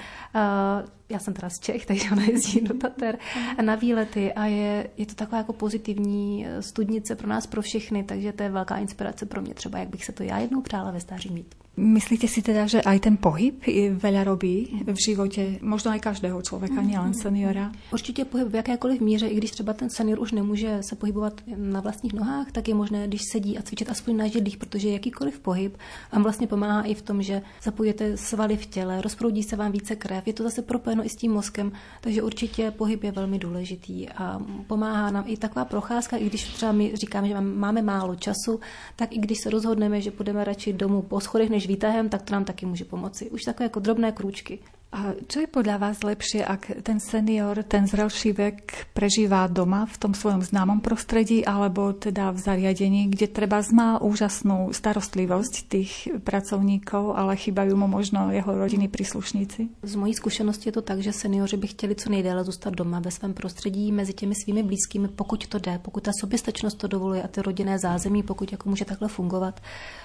[1.08, 3.18] já jsem teda z Čech, takže ona jezdí do Tater
[3.62, 8.04] na výlety a je, je to taková jako pozitivní eh, studnice pro nás, pro všechny,
[8.04, 10.90] takže to je velká inspirace pro mě třeba, jak bych se to já jednou přála
[10.90, 11.65] ve stáří mít.
[11.76, 13.60] Myslíte si teda, že aj ten pohyb
[14.00, 17.72] veľa robí v životě, možno aj každého člověka, nielen seniora?
[17.92, 21.80] Určitě pohyb v jakékoliv míře, i když třeba ten senior už nemůže se pohybovat na
[21.80, 25.76] vlastních nohách, tak je možné, když sedí a cvičit aspoň na židlích, protože jakýkoliv pohyb
[26.12, 29.96] vám vlastně pomáhá i v tom, že zapojete svaly v těle, rozproudí se vám více
[29.96, 34.08] krev, je to zase propojeno i s tím mozkem, takže určitě pohyb je velmi důležitý
[34.08, 38.60] a pomáhá nám i taková procházka, i když třeba my říkáme, že máme málo času,
[38.96, 42.32] tak i když se rozhodneme, že půjdeme radši domů po schodech než výtahem, tak to
[42.32, 43.30] nám taky může pomoci.
[43.30, 44.58] Už takové jako drobné krůčky.
[44.94, 49.98] A čo je podľa vás lepšie, ak ten senior, ten zrelší vek prežíva doma v
[49.98, 57.18] tom svojom známom prostredí alebo teda v zariadení, kde treba má úžasnú starostlivosť tých pracovníkov,
[57.18, 59.82] ale chýbajú mu možno jeho rodiny príslušníci?
[59.82, 63.10] Z mojí zkušenosti je to tak, že seniori by chtěli co nejdéle zůstat doma ve
[63.10, 67.28] svém prostředí mezi těmi svými blízkými, pokud to jde, pokud ta soběstačnost to dovoluje a
[67.28, 69.60] ty rodinné zázemí, pokud jako může takhle fungovat,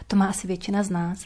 [0.07, 1.19] to má asi většina z nás.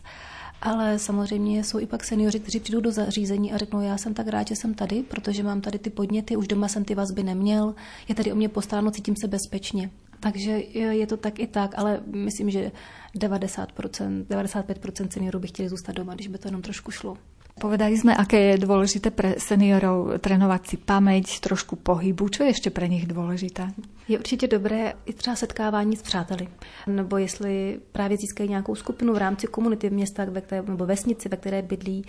[0.62, 4.28] Ale samozřejmě jsou i pak seniori, kteří přijdou do zařízení a řeknou, já jsem tak
[4.28, 7.76] rád, že jsem tady, protože mám tady ty podněty, už doma jsem ty vazby neměl,
[8.08, 9.89] je tady o mě postáno, cítím se bezpečně.
[10.20, 12.72] Takže je to tak i tak, ale myslím, že
[13.15, 17.18] 90%, 95% seniorů by chtěli zůstat doma, když by to jenom trošku šlo.
[17.56, 22.28] Povedali sme, aké je dôležité pre seniorov trénovať si pamäť, trošku pohybu.
[22.28, 23.72] Čo je ešte pre nich dôležité?
[24.08, 26.48] Je určitě dobré i třeba setkávání s přáteli.
[26.88, 31.38] Nebo jestli právě získají nějakou skupinu v rámci komunity města ve které, nebo vesnici, ve
[31.38, 32.06] které bydlí,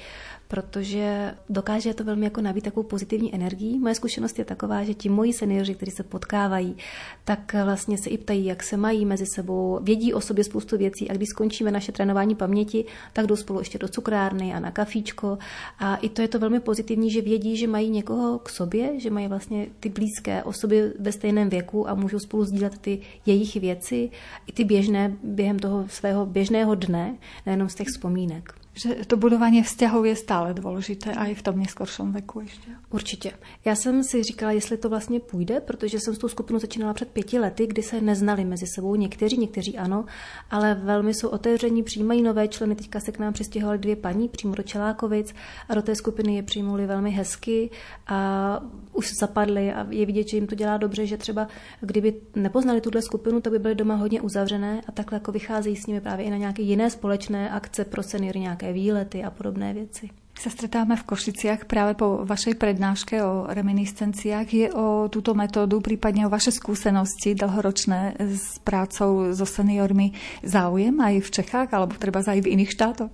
[0.48, 3.78] protože dokáže to velmi jako nabít takovou pozitivní energii.
[3.78, 6.76] Moje zkušenost je taková, že ti moji seniori, kteří se potkávají,
[7.24, 11.11] tak vlastně se i ptají, jak se mají mezi sebou, vědí o sobě spoustu věcí
[11.11, 15.38] a když skončíme naše trénování paměti, tak jdou spolu ještě do cukrárny a na kafíčko.
[15.78, 19.11] A i to je to velmi pozitivní, že vědí, že mají někoho k sobě, že
[19.11, 24.11] mají vlastně ty blízké osoby ve stejném věku a můžou spolu sdílet ty jejich věci,
[24.46, 29.64] i ty běžné během toho svého běžného dne, nejenom z těch vzpomínek že to budovanie
[29.64, 32.70] vzťahov je stále dôležité aj v tom neskoršom veku ještě.
[32.90, 33.32] Určitě.
[33.64, 37.08] Já jsem si říkala, jestli to vlastně půjde, protože jsem s tou skupinou začínala před
[37.08, 38.94] pěti lety, kdy se neznali mezi sebou.
[38.94, 40.04] Někteří, někteří ano,
[40.50, 42.74] ale velmi jsou otevření, přijímají nové členy.
[42.74, 45.34] Teďka se k nám přistěhovali dvě paní přímo do Čelákovic
[45.68, 47.70] a do té skupiny je přijmuli velmi hezky
[48.06, 48.60] a
[48.92, 51.48] už zapadli a je vidět, že jim to dělá dobře, že třeba
[51.80, 55.86] kdyby nepoznali tuhle skupinu, tak by byly doma hodně uzavřené a takhle jako vycházejí s
[55.86, 59.70] nimi právě i na nějaké jiné společné akce pro seniory, nějaké nejaké výlety a podobné
[59.70, 60.11] věci.
[60.37, 64.48] Sa stretávame v Košiciach práve po vašej prednáške o reminiscenciách.
[64.52, 70.12] Je o túto metódu, prípadne o vaše skúsenosti dlhoročné s prácou so seniormi
[70.44, 73.09] záujem aj v Čechách, alebo treba aj v iných štátoch?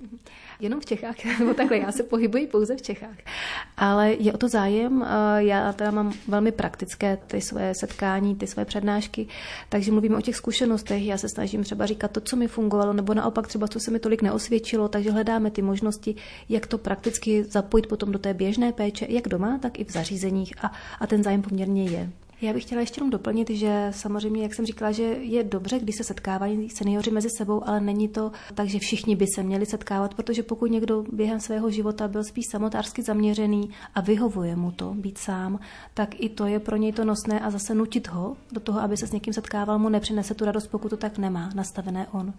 [0.63, 3.17] Jenom v Čechách, nebo takhle, já se pohybuji pouze v Čechách.
[3.77, 8.65] Ale je o to zájem, já teda mám velmi praktické ty své setkání, ty své
[8.65, 9.29] přednášky,
[9.69, 13.15] takže mluvíme o těch zkušenostech, já se snažím třeba říkat to, co mi fungovalo, nebo
[13.15, 16.15] naopak třeba, co se mi tolik neosvědčilo, takže hledáme ty možnosti,
[16.49, 20.65] jak to prakticky zapojit potom do té běžné péče, jak doma, tak i v zařízeních
[20.65, 22.11] a, a ten zájem poměrně je.
[22.43, 25.97] Já bych chtěla ještě jenom doplnit, že samozřejmě, jak jsem říkala, že je dobře, když
[25.97, 30.15] se setkávají seniori mezi sebou, ale není to tak, že všichni by se měli setkávat,
[30.15, 35.19] protože pokud někdo během svého života byl spíš samotářsky zaměřený a vyhovuje mu to být
[35.19, 35.59] sám,
[35.95, 38.97] tak i to je pro něj to nosné a zase nutit ho do toho, aby
[38.97, 42.33] se s někým setkával, mu nepřinese tu radost, pokud to tak nemá nastavené on.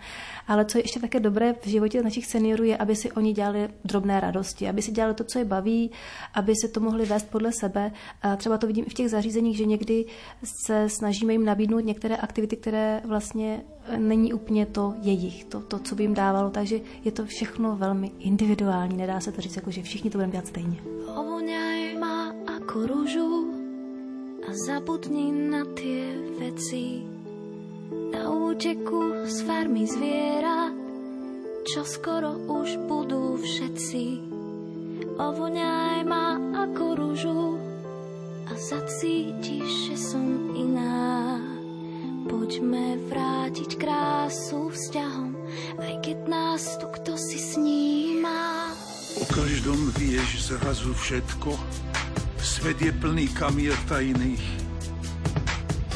[0.48, 3.70] Ale co je ještě také dobré v životě našich seniorů je, aby si oni dělali
[3.86, 5.92] drobné radosti, aby si dělali to, co je baví,
[6.34, 7.92] aby si to mohli vést podle sebe.
[8.22, 10.06] A třeba to vidím i v těch zařízeních, že někdy kdy
[10.44, 13.64] se snažíme jim nabídnout některé aktivity, které vlastně
[13.98, 18.12] není úplně to jejich, to, to, co by jim dávalo, takže je to všechno velmi
[18.20, 20.78] individuální, nedá se to říct, jako, že všichni to budeme dělat stejně.
[21.16, 23.30] Ovoňaj má ako rúžu
[24.48, 27.04] a zabudni na tie veci
[28.14, 30.70] na úteku z farmy zviera,
[31.66, 34.04] čo skoro už budú všetci.
[35.18, 37.73] Ovoňaj má ako rúžu
[38.54, 41.42] a zacítiš, že som iná.
[42.30, 45.34] Poďme vrátiť krásu vzťahom,
[45.82, 48.70] aj keď nás tu kto si sníma.
[49.18, 51.58] O každom vieš zrazu všetko,
[52.38, 54.46] svet je plný kamier tajných.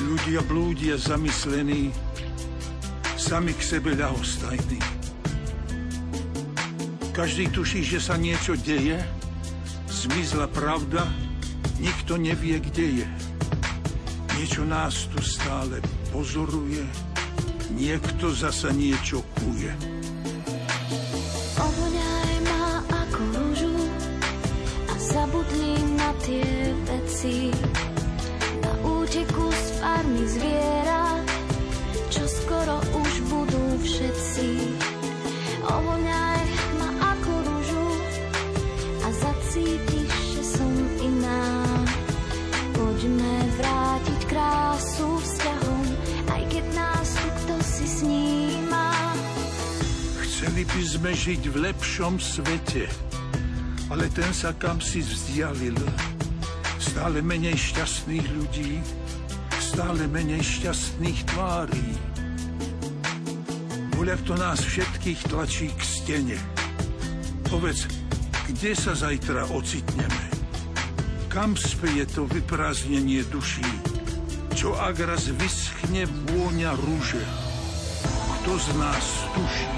[0.01, 1.93] Ľudia blúdia zamyslení,
[3.21, 4.81] sami k sebe ľahostajní.
[7.13, 8.97] Každý tuší, že sa niečo deje,
[9.89, 11.05] zmizla pravda,
[11.77, 13.07] Nikto nevie, kde je.
[14.37, 15.81] Niečo nás tu stále
[16.13, 16.85] pozoruje,
[17.73, 19.96] niekto zasa niečo kuje.
[50.77, 52.85] Chceli sme žiť v lepšom svete,
[53.89, 55.73] ale ten sa kam si vzdialil.
[56.77, 58.85] Stále menej šťastných ľudí,
[59.57, 61.89] stále menej šťastných tvárí.
[63.97, 66.37] Voľak to nás všetkých tlačí k stene.
[67.49, 67.89] Povedz,
[68.45, 70.25] kde sa zajtra ocitneme?
[71.25, 73.65] Kam speje to vyprázdnenie duší?
[74.53, 77.25] Čo ak raz vyschne vôňa rúže?
[78.45, 79.76] Kto z nás tuší?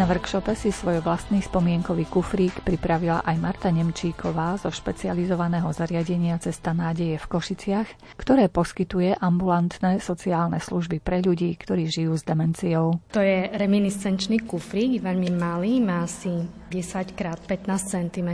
[0.00, 6.72] Na workshope si svoj vlastný spomienkový kufrík pripravila aj Marta Nemčíková zo špecializovaného zariadenia Cesta
[6.72, 12.96] nádeje v Košiciach, ktoré poskytuje ambulantné sociálne služby pre ľudí, ktorí žijú s demenciou.
[13.12, 18.30] To je reminiscenčný kufrík, veľmi malý, má asi 10 x 15 cm.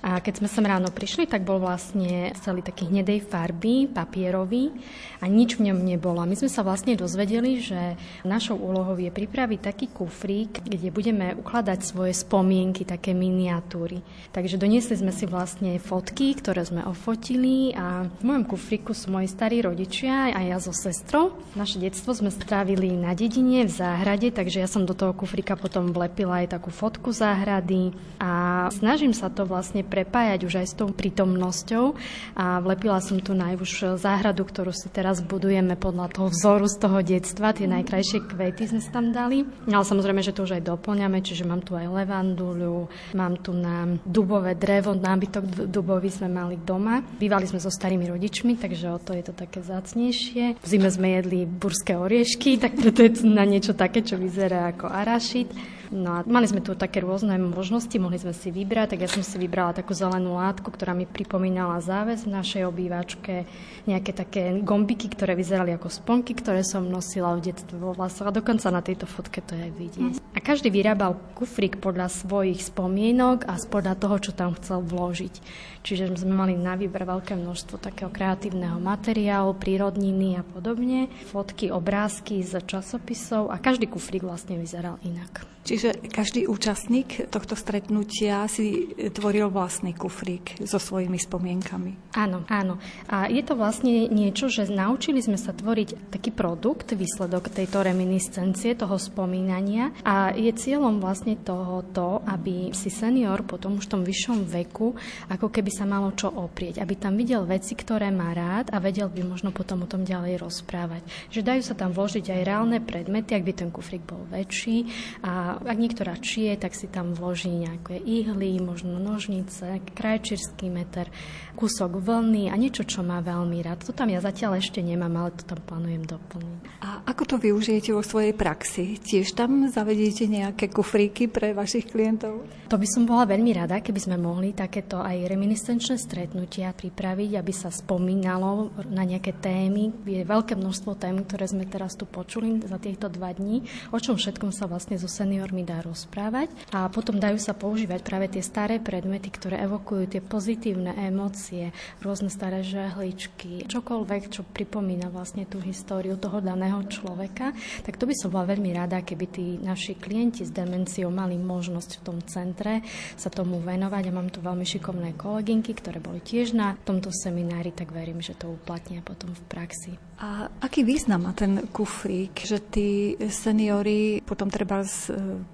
[0.00, 4.72] A keď sme sem ráno prišli, tak bol vlastne celý taký hnedej farby, papierový
[5.20, 6.24] a nič v ňom nebolo.
[6.24, 11.84] My sme sa vlastne dozvedeli, že našou úlohou je pripraviť taký kufrík, kde budeme ukladať
[11.84, 14.00] svoje spomienky, také miniatúry.
[14.32, 19.28] Takže doniesli sme si vlastne fotky, ktoré sme ofotili a v mojom kufríku sú moji
[19.28, 21.36] starí rodičia a ja so sestrou.
[21.52, 25.92] Naše detstvo sme strávili na dedine, v záhrade, takže ja som do toho kufríka potom
[25.92, 30.88] vlepila aj takú fotku záhrady a snažím sa to vlastne prepájať už aj s tou
[30.88, 31.92] prítomnosťou
[32.40, 36.98] a vlepila som tu najúž záhradu, ktorú si teraz budujeme podľa toho vzoru z toho
[37.04, 39.44] detstva, tie najkrajšie kvety sme tam dali.
[39.66, 42.86] Ale samozrejme, že to už aj doplňame, čiže mám tu aj levanduľu,
[43.18, 47.02] mám tu na dubové drevo, nábytok dubový sme mali doma.
[47.18, 50.62] Bývali sme so starými rodičmi, takže o to je to také zácnejšie.
[50.62, 54.70] V zime sme jedli burské oriešky, tak preto je to na niečo také, čo vyzerá
[54.70, 55.79] ako arašit.
[55.90, 59.26] No a mali sme tu také rôzne možnosti, mohli sme si vybrať, tak ja som
[59.26, 63.42] si vybrala takú zelenú látku, ktorá mi pripomínala záväz v našej obývačke,
[63.90, 68.36] nejaké také gombiky, ktoré vyzerali ako sponky, ktoré som nosila v detstve vo vlasoch a
[68.38, 70.22] dokonca na tejto fotke to je vidieť.
[70.30, 75.34] A každý vyrábal kufrík podľa svojich spomienok a podľa toho, čo tam chcel vložiť.
[75.82, 82.46] Čiže sme mali na výber veľké množstvo takého kreatívneho materiálu, prírodniny a podobne, fotky, obrázky
[82.46, 85.59] z časopisov a každý kufrík vlastne vyzeral inak.
[85.60, 92.16] Čiže každý účastník tohto stretnutia si tvoril vlastný kufrík so svojimi spomienkami.
[92.16, 92.80] Áno, áno.
[93.12, 98.72] A je to vlastne niečo, že naučili sme sa tvoriť taký produkt, výsledok tejto reminiscencie,
[98.72, 104.02] toho spomínania a je cieľom vlastne toho to, aby si senior po tom už tom
[104.06, 104.96] vyššom veku
[105.28, 109.10] ako keby sa malo čo oprieť, aby tam videl veci, ktoré má rád a vedel
[109.10, 111.02] by možno potom o tom ďalej rozprávať.
[111.30, 114.86] Že dajú sa tam vložiť aj reálne predmety, ak by ten kufrík bol väčší
[115.22, 121.10] a ak niektorá čie, tak si tam vloží nejaké ihly, možno nožnice, krajčírsky meter,
[121.58, 123.82] kúsok vlny a niečo, čo má veľmi rád.
[123.88, 126.60] To tam ja zatiaľ ešte nemám, ale to tam plánujem doplniť.
[126.84, 129.00] A ako to využijete vo svojej praxi?
[129.00, 132.46] Tiež tam zavediete nejaké kufríky pre vašich klientov?
[132.70, 137.52] To by som bola veľmi rada, keby sme mohli takéto aj reminiscenčné stretnutia pripraviť, aby
[137.52, 139.90] sa spomínalo na nejaké témy.
[140.06, 144.14] Je veľké množstvo tém, ktoré sme teraz tu počuli za týchto dva dní, o čom
[144.14, 148.44] všetkom sa vlastne so seniormi seniormi dá rozprávať a potom dajú sa používať práve tie
[148.44, 151.72] staré predmety, ktoré evokujú tie pozitívne emócie,
[152.04, 158.12] rôzne staré žehličky, čokoľvek, čo pripomína vlastne tú históriu toho daného človeka, tak to by
[158.12, 162.84] som bola veľmi rada, keby tí naši klienti s demenciou mali možnosť v tom centre
[163.16, 167.72] sa tomu venovať a mám tu veľmi šikovné kolegynky, ktoré boli tiež na tomto seminári,
[167.72, 170.09] tak verím, že to uplatnia potom v praxi.
[170.20, 174.84] A aký význam má ten kufrík, že tí seniori potom treba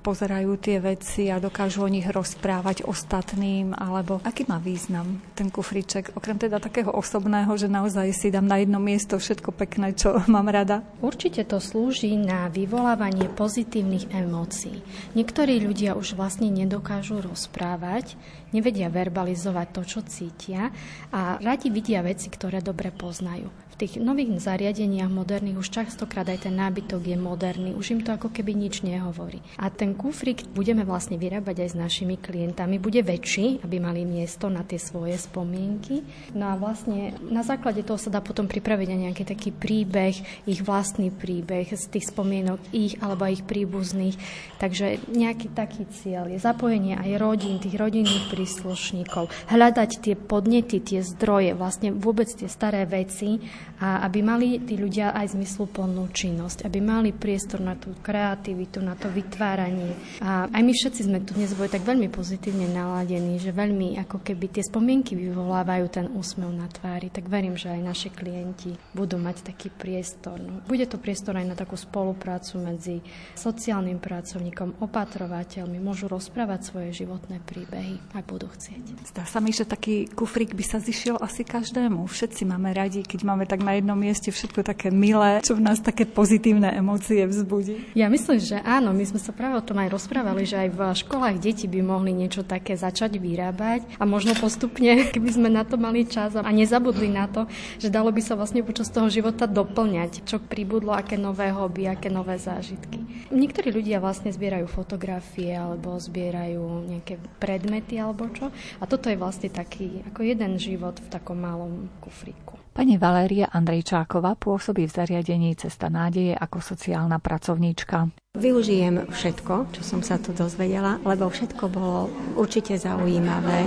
[0.03, 6.19] pozerajú tie veci a dokážu o nich rozprávať ostatným, alebo aký má význam ten kufriček,
[6.19, 10.51] okrem teda takého osobného, že naozaj si dám na jedno miesto všetko pekné, čo mám
[10.51, 10.83] rada?
[10.99, 14.83] Určite to slúži na vyvolávanie pozitívnych emócií.
[15.15, 18.19] Niektorí ľudia už vlastne nedokážu rozprávať,
[18.51, 20.75] nevedia verbalizovať to, čo cítia
[21.15, 23.47] a radi vidia veci, ktoré dobre poznajú
[23.77, 28.33] tých nových zariadeniach moderných už častokrát aj ten nábytok je moderný, už im to ako
[28.33, 29.45] keby nič nehovorí.
[29.61, 32.81] A ten kufrik budeme vlastne vyrábať aj s našimi klientami.
[32.81, 36.01] Bude väčší, aby mali miesto na tie svoje spomienky.
[36.33, 40.17] No a vlastne na základe toho sa dá potom pripraviť aj nejaký taký príbeh,
[40.49, 44.17] ich vlastný príbeh z tých spomienok ich alebo ich príbuzných.
[44.57, 51.05] Takže nejaký taký cieľ je zapojenie aj rodín, tých rodinných príslušníkov, hľadať tie podnety, tie
[51.05, 53.45] zdroje, vlastne vôbec tie staré veci
[53.77, 58.97] a aby mali tí ľudia aj zmysluplnú činnosť, aby mali priestor na tú kreativitu, na
[58.97, 59.93] to vytváranie.
[60.25, 64.25] A aj my všetci sme tu dnes boli tak veľmi pozitívne naladení, že veľmi ako
[64.25, 69.21] keby tie spomienky vyvolávajú ten úsmev na tvári, tak verím, že aj naši klienti budú
[69.21, 70.41] mať taký priestor.
[70.41, 73.05] No, bude to priestor aj na takú spoluprácu medzi
[73.37, 79.05] sociálnym pracovníkom, opatrovateľmi, môžu rozprávať svoje životné príbehy, ak budú chcieť.
[79.13, 82.09] Zdá sa mi, že taký kufrík by sa zišiel asi každému.
[82.09, 85.81] Všetci máme radi, keď máme tak na jednom mieste všetko také milé, čo v nás
[85.81, 87.97] také pozitívne emócie vzbudí.
[87.97, 90.81] Ja myslím, že áno, my sme sa práve o tom aj rozprávali, že aj v
[90.97, 95.77] školách deti by mohli niečo také začať vyrábať a možno postupne, keby sme na to
[95.81, 97.45] mali čas a nezabudli na to,
[97.81, 102.09] že dalo by sa vlastne počas toho života doplňať, čo pribudlo, aké nové hobby, aké
[102.13, 103.03] nové zážitky.
[103.33, 108.53] Niektorí ľudia vlastne zbierajú fotografie alebo zbierajú nejaké predmety alebo čo.
[108.81, 112.56] A toto je vlastne taký ako jeden život v takom malom kufríku.
[112.77, 118.13] Pani Valéria Andrejčáková pôsobí v zariadení Cesta nádeje ako sociálna pracovníčka.
[118.37, 123.65] Využijem všetko, čo som sa tu dozvedela, lebo všetko bolo určite zaujímavé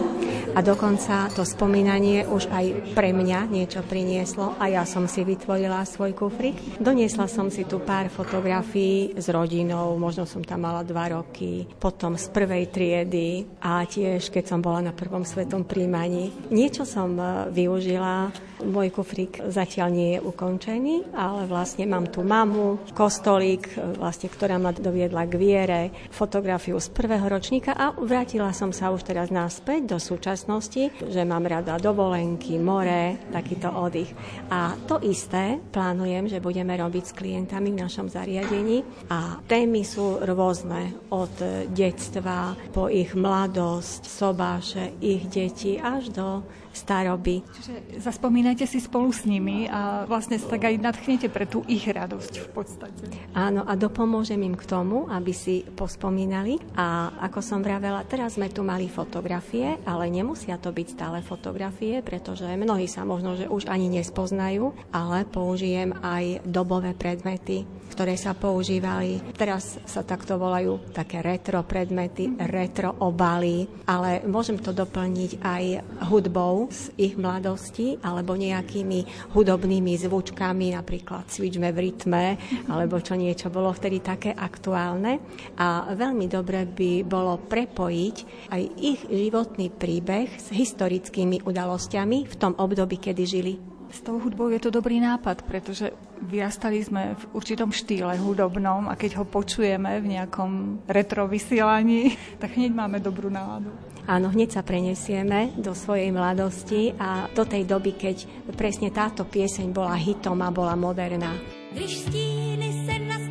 [0.53, 5.81] a dokonca to spomínanie už aj pre mňa niečo prinieslo a ja som si vytvorila
[5.89, 6.53] svoj kufrik.
[6.77, 12.13] Doniesla som si tu pár fotografií s rodinou, možno som tam mala dva roky, potom
[12.13, 16.29] z prvej triedy a tiež keď som bola na prvom svetom príjmaní.
[16.53, 18.29] Niečo som e, využila,
[18.69, 24.58] môj kufrik zatiaľ nie je ukončený, ale vlastne mám tu mamu, kostolík, e, vlastne, ktorá
[24.59, 25.81] ma doviedla k viere,
[26.11, 31.47] fotografiu z prvého ročníka a vrátila som sa už teraz naspäť do súčasnosti, že mám
[31.47, 34.11] rada dovolenky, more, takýto oddych.
[34.51, 40.21] A to isté plánujem, že budeme robiť s klientami v našom zariadení a témy sú
[40.21, 41.31] rôzne od
[41.71, 46.27] detstva po ich mladosť, sobáše, ich deti až do
[46.69, 47.41] staroby.
[47.43, 51.83] Čiže zaspomínajte si spolu s nimi a vlastne sa tak aj nadchnete pre tú ich
[51.83, 53.03] radosť v podstate.
[53.33, 56.61] Áno, a dopomôžem im k tomu, aby si pospomínali.
[56.77, 61.99] A ako som vravela, teraz sme tu mali fotografie, ale nemusia to byť stále fotografie,
[62.05, 68.37] pretože mnohí sa možno, že už ani nespoznajú, ale použijem aj dobové predmety, ktoré sa
[68.37, 69.19] používali.
[69.35, 75.63] Teraz sa takto volajú také retro predmety, retro obaly, ale môžem to doplniť aj
[76.07, 82.23] hudbou, z ich mladosti alebo nejakými hudobnými zvučkami, napríklad cvičme v rytme,
[82.69, 85.21] alebo čo niečo bolo vtedy také aktuálne.
[85.57, 88.15] A veľmi dobre by bolo prepojiť
[88.53, 93.55] aj ich životný príbeh s historickými udalosťami v tom období, kedy žili.
[93.89, 95.89] S tou hudbou je to dobrý nápad, pretože
[96.21, 102.53] vyrastali sme v určitom štýle hudobnom a keď ho počujeme v nejakom retro vysielaní, tak
[102.53, 103.73] hneď máme dobrú náladu.
[104.09, 108.25] Áno, hneď sa prenesieme do svojej mladosti a do tej doby, keď
[108.57, 111.33] presne táto pieseň bola hitom a bola moderná.
[111.73, 113.28] Když stíny se na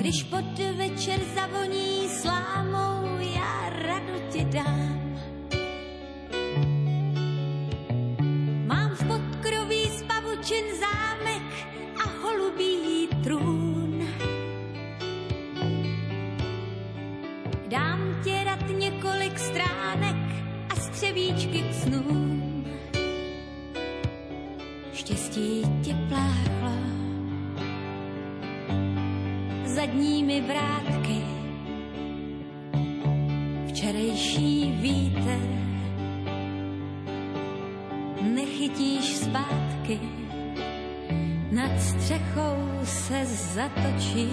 [0.00, 5.20] Když pod večer zavoní slámou, já radu ti dám.
[8.66, 10.02] Mám v podkroví z
[10.80, 11.42] zámek
[12.04, 14.08] a holubí trůn.
[17.68, 20.16] Dám ti rad několik stránek
[20.70, 22.64] a střevíčky k snům.
[24.92, 26.59] Štěstí ti pláchlo
[29.74, 31.22] zadními vrátky.
[33.68, 35.38] Včerejší vítr
[38.22, 40.00] nechytíš zpátky
[41.50, 44.30] nad střechou se zatočí,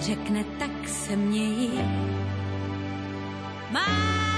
[0.00, 1.70] řekne tak se mějí.
[3.70, 4.37] Málo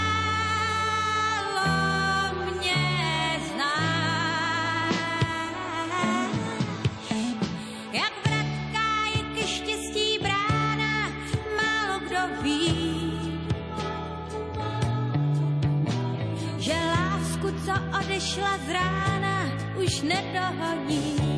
[19.91, 21.30] už nedohoní.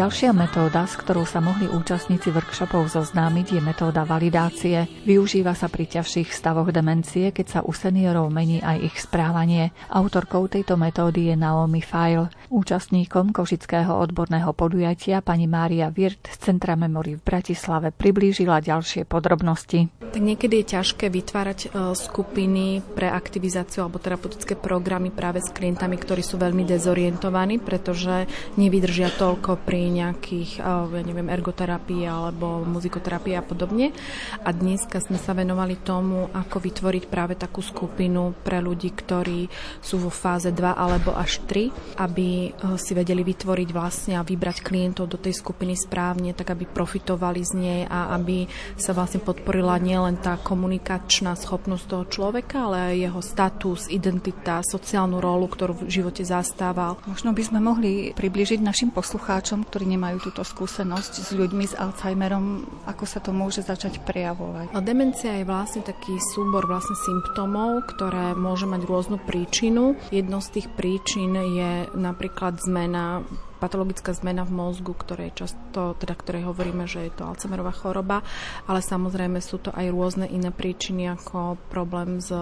[0.00, 4.88] Ďalšia metóda, s ktorou sa mohli účastníci workshopov zoznámiť, je metóda validácie.
[5.04, 9.76] Využíva sa pri ťažších stavoch demencie, keď sa u seniorov mení aj ich správanie.
[9.92, 12.32] Autorkou tejto metódy je Naomi File.
[12.50, 19.86] Účastníkom Košického odborného podujatia pani Mária Virt z Centra Memory v Bratislave priblížila ďalšie podrobnosti.
[20.10, 25.94] Tak niekedy je ťažké vytvárať e, skupiny pre aktivizáciu alebo terapeutické programy práve s klientami,
[25.94, 28.26] ktorí sú veľmi dezorientovaní, pretože
[28.58, 33.94] nevydržia toľko pri nejakých, e, ja neviem, ergoterapii alebo muzikoterapii a podobne.
[34.42, 39.46] A dneska sme sa venovali tomu, ako vytvoriť práve takú skupinu pre ľudí, ktorí
[39.78, 44.64] sú vo fáze 2 alebo až 3, aby e, si vedeli vytvoriť vlastne a vybrať
[44.64, 48.48] klientov do tej skupiny správne, tak aby profitovali z nej a aby
[48.80, 55.18] sa vlastne podporila nielen tá komunikačná schopnosť toho človeka, ale aj jeho status, identita, sociálnu
[55.18, 56.96] rolu, ktorú v živote zastával.
[57.04, 62.64] Možno by sme mohli približiť našim poslucháčom, ktorí nemajú túto skúsenosť s ľuďmi s Alzheimerom,
[62.86, 64.72] ako sa to môže začať prejavovať.
[64.80, 69.98] Demencia je vlastne taký súbor vlastne symptómov, ktoré môže mať rôznu príčinu.
[70.10, 72.29] Jednou z tých príčin je napríklad
[72.60, 73.22] zmena
[73.60, 78.24] patologická zmena v mozgu, ktoré často, teda ktorej hovoríme, že je to Alzheimerová choroba,
[78.64, 82.32] ale samozrejme sú to aj rôzne iné príčiny ako problém s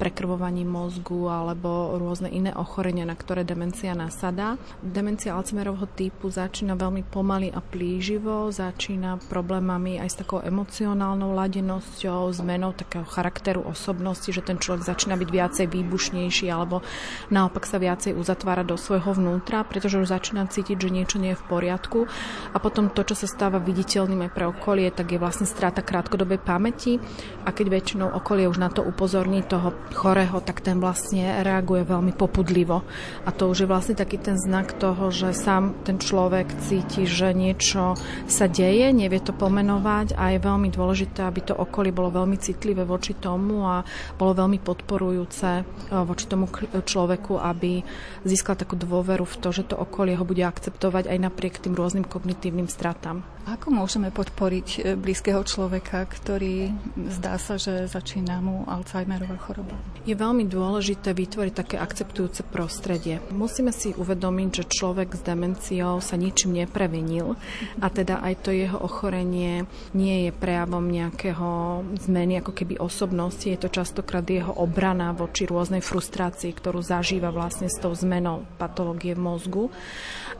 [0.00, 4.56] prekrvovaním mozgu alebo rôzne iné ochorenia, na ktoré demencia nasadá.
[4.80, 12.32] Demencia Alzheimerovho typu začína veľmi pomaly a plíživo, začína problémami aj s takou emocionálnou ladenosťou,
[12.32, 16.80] zmenou takého charakteru osobnosti, že ten človek začína byť viacej výbušnejší alebo
[17.28, 21.40] naopak sa viacej uzatvára do svojho vnútra, pretože už začína cítiť, že niečo nie je
[21.40, 22.06] v poriadku.
[22.54, 26.38] A potom to, čo sa stáva viditeľným aj pre okolie, tak je vlastne strata krátkodobej
[26.38, 27.02] pamäti.
[27.42, 32.14] A keď väčšinou okolie už na to upozorní toho chorého, tak ten vlastne reaguje veľmi
[32.14, 32.86] popudlivo.
[33.26, 37.34] A to už je vlastne taký ten znak toho, že sám ten človek cíti, že
[37.34, 37.98] niečo
[38.28, 42.84] sa deje, nevie to pomenovať a je veľmi dôležité, aby to okolie bolo veľmi citlivé
[42.84, 43.82] voči tomu a
[44.18, 46.46] bolo veľmi podporujúce e, voči tomu
[46.84, 47.80] človeku, aby
[48.26, 52.04] získal takú dôveru v to, že to okolie ho bude akceptovať aj napriek tým rôznym
[52.04, 53.24] kognitívnym stratám.
[53.42, 56.70] Ako môžeme podporiť e, blízkeho človeka, ktorý
[57.10, 59.74] zdá sa, že začína mu Alzheimerová choroba?
[60.06, 63.18] Je veľmi dôležité vytvoriť také akceptujúce prostredie.
[63.34, 67.34] Musíme si uvedomiť, že človek s demenciou sa ničím neprevinil
[67.82, 73.58] a teda aj to jeho ochorenie nie je prejavom nejakého zmeny ako keby osobnosti, je
[73.58, 79.24] to častokrát jeho obrana voči rôznej frustrácii, ktorú zažíva vlastne s tou zmenou patológie v
[79.26, 79.64] mozgu.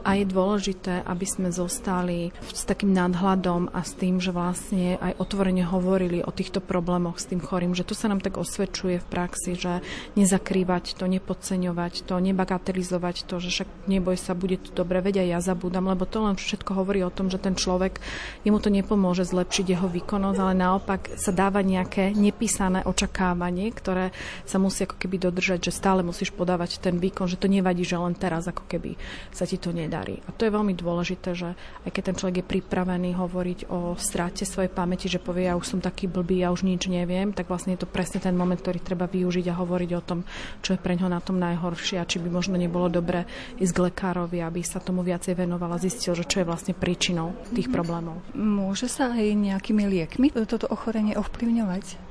[0.03, 5.15] A je dôležité, aby sme zostali s takým nadhľadom a s tým, že vlastne aj
[5.15, 9.07] otvorene hovorili o týchto problémoch s tým chorým, že to sa nám tak osvedčuje v
[9.07, 9.79] praxi, že
[10.19, 15.39] nezakrývať to, nepodceňovať to, nebagatelizovať to, že však neboj sa, bude to dobre, aj ja
[15.39, 18.03] zabúdam, lebo to len všetko hovorí o tom, že ten človek,
[18.43, 24.11] jemu to nepomôže zlepšiť jeho výkonnosť, ale naopak sa dáva nejaké nepísané očakávanie, ktoré
[24.43, 27.95] sa musí ako keby dodržať, že stále musíš podávať ten výkon, že to nevadí, že
[27.95, 28.99] len teraz ako keby
[29.31, 30.17] sa ti to nedarí.
[30.25, 31.53] A to je veľmi dôležité, že
[31.85, 35.77] aj keď ten človek je pripravený hovoriť o strate svojej pamäti, že povie, ja už
[35.77, 38.81] som taký blbý, ja už nič neviem, tak vlastne je to presne ten moment, ktorý
[38.81, 40.19] treba využiť a hovoriť o tom,
[40.65, 43.29] čo je pre ňo na tom najhoršie a či by možno nebolo dobre
[43.61, 47.37] ísť k lekárovi, aby sa tomu viacej venoval a zistil, že čo je vlastne príčinou
[47.53, 48.25] tých problémov.
[48.33, 52.01] Môže sa aj nejakými liekmi toto ochorenie ovplyvňovať?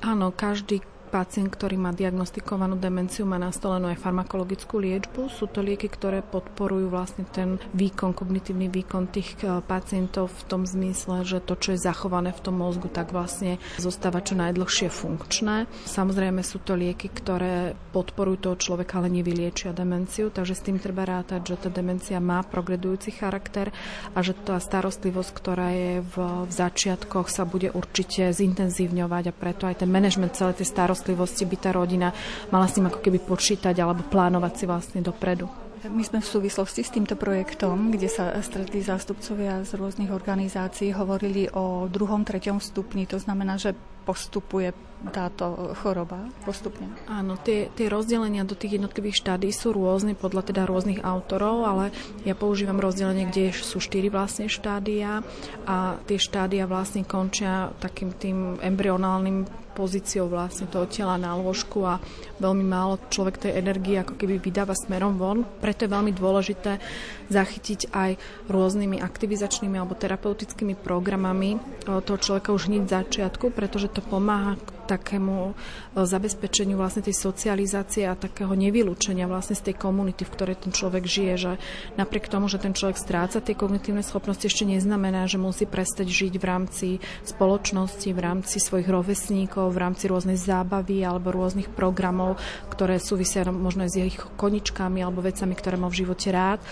[0.00, 0.80] Áno, každý
[1.10, 5.26] Pacient, ktorý má diagnostikovanú demenciu, má nastolenú aj farmakologickú liečbu.
[5.26, 10.62] Sú to lieky, ktoré podporujú vlastne ten výkon, kognitívny výkon tých eh, pacientov v tom
[10.62, 15.66] zmysle, že to, čo je zachované v tom mozgu, tak vlastne zostáva čo najdlhšie funkčné.
[15.90, 21.02] Samozrejme sú to lieky, ktoré podporujú toho človeka, ale nevyliečia demenciu, takže s tým treba
[21.10, 23.74] rátať, že tá demencia má progredujúci charakter
[24.14, 26.14] a že tá starostlivosť, ktorá je v,
[26.46, 31.48] v začiatkoch, sa bude určite zintenzívňovať a preto aj ten manažment celej tej starostlivosti starostlivosti
[31.48, 32.12] by tá rodina
[32.52, 35.48] mala s tým ako keby počítať alebo plánovať si vlastne dopredu.
[35.80, 41.48] My sme v súvislosti s týmto projektom, kde sa stretli zástupcovia z rôznych organizácií, hovorili
[41.56, 43.08] o druhom, treťom stupni.
[43.08, 43.72] To znamená, že
[44.04, 44.76] postupuje
[45.08, 46.84] táto choroba postupne?
[47.08, 51.96] Áno, tie, tie rozdelenia do tých jednotlivých štádí sú rôzne podľa teda rôznych autorov, ale
[52.28, 55.24] ja používam rozdelenie, kde sú štyri vlastne štádia
[55.64, 62.02] a tie štádia vlastne končia takým tým embryonálnym pozíciou vlastne toho tela na lôžku a
[62.42, 65.46] veľmi málo človek tej energie ako keby vydáva smerom von.
[65.62, 66.82] Preto je veľmi dôležité
[67.30, 68.10] zachytiť aj
[68.50, 74.58] rôznymi aktivizačnými alebo terapeutickými programami toho človeka už hneď začiatku, pretože to pomáha
[74.90, 75.54] takému
[75.94, 80.74] e, zabezpečeniu vlastne tej socializácie a takého nevylúčenia vlastne z tej komunity, v ktorej ten
[80.74, 81.52] človek žije, že
[81.94, 86.34] napriek tomu, že ten človek stráca tie kognitívne schopnosti, ešte neznamená, že musí prestať žiť
[86.42, 86.88] v rámci
[87.22, 92.38] spoločnosti, v rámci svojich rovesníkov, v rámci rôznej zábavy alebo rôznych programov,
[92.70, 96.66] ktoré súvisia možno s ich koničkami alebo vecami, ktoré má v živote rád, e,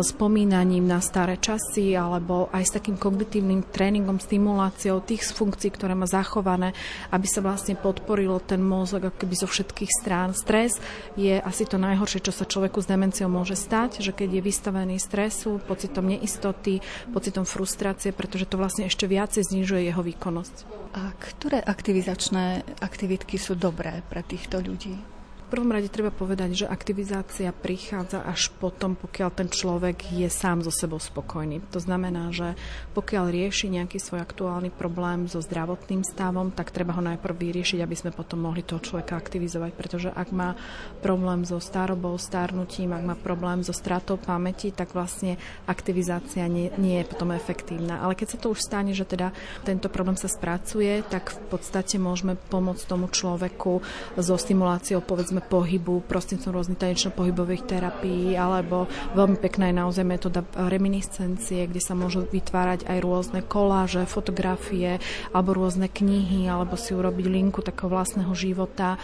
[0.00, 6.08] spomínaním na staré časy alebo aj s takým kognitívnym tréningom, stimuláciou tých funkcií, ktoré má
[6.08, 6.72] zachované,
[7.12, 10.32] aby sa vlastne podporilo ten mozog ako zo všetkých strán.
[10.32, 10.80] Stres
[11.20, 14.96] je asi to najhoršie, čo sa človeku s demenciou môže stať, že keď je vystavený
[14.96, 16.80] stresu, pocitom neistoty,
[17.10, 20.56] pocitom frustrácie, pretože to vlastne ešte viacej znižuje jeho výkonnosť.
[20.96, 22.31] A ktoré aktivizačné
[22.80, 25.11] aktivitky sú dobré pre týchto ľudí?
[25.52, 30.72] Prvom rade treba povedať, že aktivizácia prichádza až potom, pokiaľ ten človek je sám so
[30.72, 31.60] sebou spokojný.
[31.68, 32.56] To znamená, že
[32.96, 37.92] pokiaľ rieši nejaký svoj aktuálny problém so zdravotným stavom, tak treba ho najprv vyriešiť, aby
[37.92, 39.76] sme potom mohli toho človeka aktivizovať.
[39.76, 40.56] Pretože ak má
[41.04, 45.36] problém so starobou, starnutím, ak má problém so stratou pamäti, tak vlastne
[45.68, 48.00] aktivizácia nie, nie je potom efektívna.
[48.00, 49.36] Ale keď sa to už stane, že teda
[49.68, 53.84] tento problém sa spracuje, tak v podstate môžeme pomôcť tomu človeku
[54.16, 58.86] so stimuláciou povedzme pohybu prostredníctvom rôznych tanečno-pohybových terapií, alebo
[59.16, 65.02] veľmi pekná je naozaj metóda reminiscencie, kde sa môžu vytvárať aj rôzne koláže, fotografie,
[65.34, 69.00] alebo rôzne knihy, alebo si urobiť linku takého vlastného života.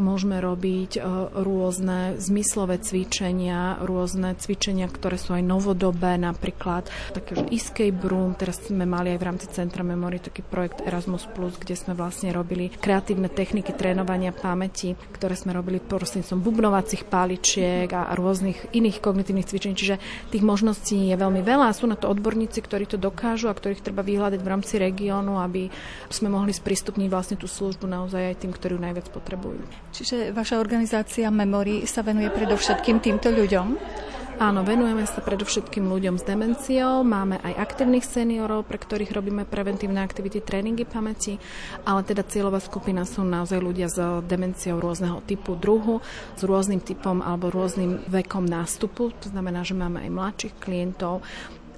[0.00, 1.00] Môžeme robiť e,
[1.42, 8.62] rôzne zmyslové cvičenia, rôzne cvičenia, ktoré sú aj novodobé, napríklad také, že escape room, teraz
[8.62, 13.28] sme mali aj v rámci Centra Memory taký projekt Erasmus+, kde sme vlastne robili kreatívne
[13.28, 19.74] techniky trénovania pamäti, ktoré sme robili prostredníctvom bubnovacích páličiek a rôznych iných kognitívnych cvičení.
[19.74, 19.96] Čiže
[20.30, 23.82] tých možností je veľmi veľa a sú na to odborníci, ktorí to dokážu a ktorých
[23.84, 25.68] treba vyhľadať v rámci regiónu, aby
[26.08, 29.62] sme mohli sprístupniť vlastne tú službu naozaj aj tým, ktorí ju najviac potrebujú.
[29.92, 33.76] Čiže vaša organizácia Memory sa venuje predovšetkým týmto ľuďom?
[34.40, 40.00] Áno, venujeme sa predovšetkým ľuďom s demenciou, máme aj aktívnych seniorov, pre ktorých robíme preventívne
[40.00, 41.36] aktivity, tréningy pamäti,
[41.84, 46.00] ale teda cieľová skupina sú naozaj ľudia s demenciou rôzneho typu, druhu,
[46.32, 51.20] s rôznym typom alebo rôznym vekom nástupu, to znamená, že máme aj mladších klientov,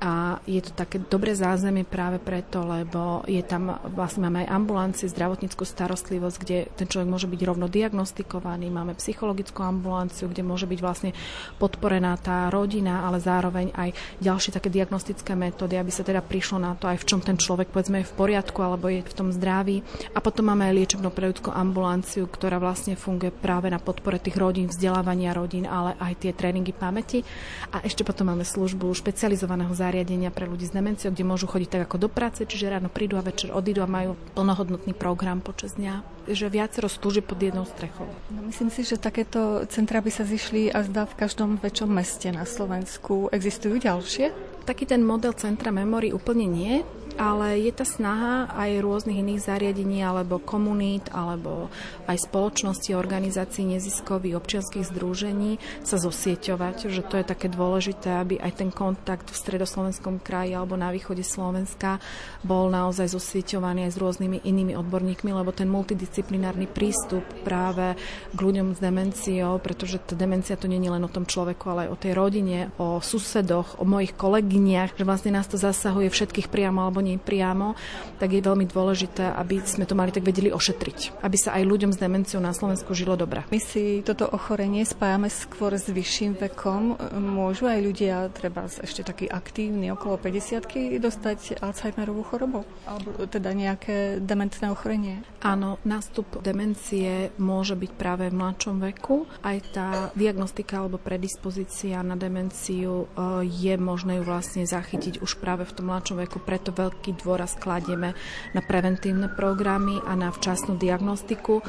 [0.05, 5.09] a je to také dobré zázemie práve preto, lebo je tam, vlastne máme aj ambulancie,
[5.09, 10.81] zdravotníckú starostlivosť, kde ten človek môže byť rovno diagnostikovaný, máme psychologickú ambulanciu, kde môže byť
[10.85, 11.17] vlastne
[11.57, 16.77] podporená tá rodina, ale zároveň aj ďalšie také diagnostické metódy, aby sa teda prišlo na
[16.77, 19.81] to aj v čom ten človek povedzme je v poriadku alebo je v tom zdraví.
[20.13, 24.69] A potom máme aj liečebno prejuckú ambulanciu, ktorá vlastne funguje práve na podpore tých rodín,
[24.69, 27.25] vzdelávania rodín, ale aj tie tréningy pamäti.
[27.73, 31.78] A ešte potom máme službu špecializovaného zariadenia zariadenia pre ľudí s demenciou, kde môžu chodiť
[31.78, 35.78] tak ako do práce, čiže ráno prídu a večer odídu a majú plnohodnotný program počas
[35.78, 38.09] dňa že viacero služieb pod jednou strechou.
[38.32, 42.32] No, myslím si, že takéto centra by sa zišli a zdá v každom väčšom meste
[42.32, 43.28] na Slovensku.
[43.28, 44.32] Existujú ďalšie?
[44.64, 46.80] Taký ten model centra memory úplne nie
[47.15, 51.71] ale je tá snaha aj rôznych iných zariadení alebo komunít alebo
[52.11, 58.53] aj spoločnosti, organizácií neziskových občianských združení sa zosieťovať, že to je také dôležité, aby aj
[58.59, 62.03] ten kontakt v stredoslovenskom kraji alebo na východe Slovenska
[62.43, 67.95] bol naozaj zosieťovaný aj s rôznymi inými odborníkmi, lebo ten multidisciplinárny prístup práve
[68.35, 71.81] k ľuďom s demenciou, pretože tá demencia to nie je len o tom človeku, ale
[71.87, 76.51] aj o tej rodine, o susedoch, o mojich kolegyniach, že vlastne nás to zasahuje všetkých
[76.51, 77.77] priamo alebo nie priamo,
[78.17, 81.21] tak je veľmi dôležité, aby sme to mali tak vedeli ošetriť.
[81.21, 83.45] Aby sa aj ľuďom s demenciou na Slovensku žilo dobre.
[83.53, 86.97] My si toto ochorenie spájame skôr s vyšším vekom.
[87.21, 92.63] Môžu aj ľudia, treba ešte taký aktívny, okolo 50 dostať Alzheimerovú chorobu?
[92.87, 95.21] Alebo teda nejaké dementné ochorenie?
[95.43, 99.27] Áno, nástup demencie môže byť práve v mladšom veku.
[99.43, 105.67] Aj tá diagnostika alebo predispozícia na demenciu e, je možné ju vlastne zachytiť už práve
[105.67, 106.39] v tom mladšom veku.
[106.39, 108.14] Preto veľký veľký dôraz kladieme
[108.55, 111.61] na preventívne programy a na včasnú diagnostiku,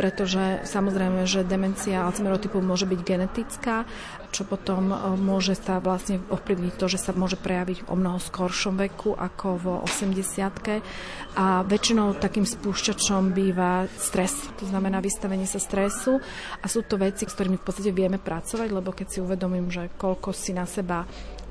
[0.00, 3.84] pretože samozrejme, že demencia Alzheimerovho typu môže byť genetická,
[4.34, 8.80] čo potom e, môže sa vlastne ovplyvniť to, že sa môže prejaviť o mnoho skoršom
[8.80, 10.80] veku ako vo 80
[11.38, 16.18] a väčšinou takým spúšťačom býva stres, to znamená vystavenie sa stresu.
[16.62, 19.92] A sú to veci, s ktorými v podstate vieme pracovať, lebo keď si uvedomím, že
[19.94, 21.06] koľko si na seba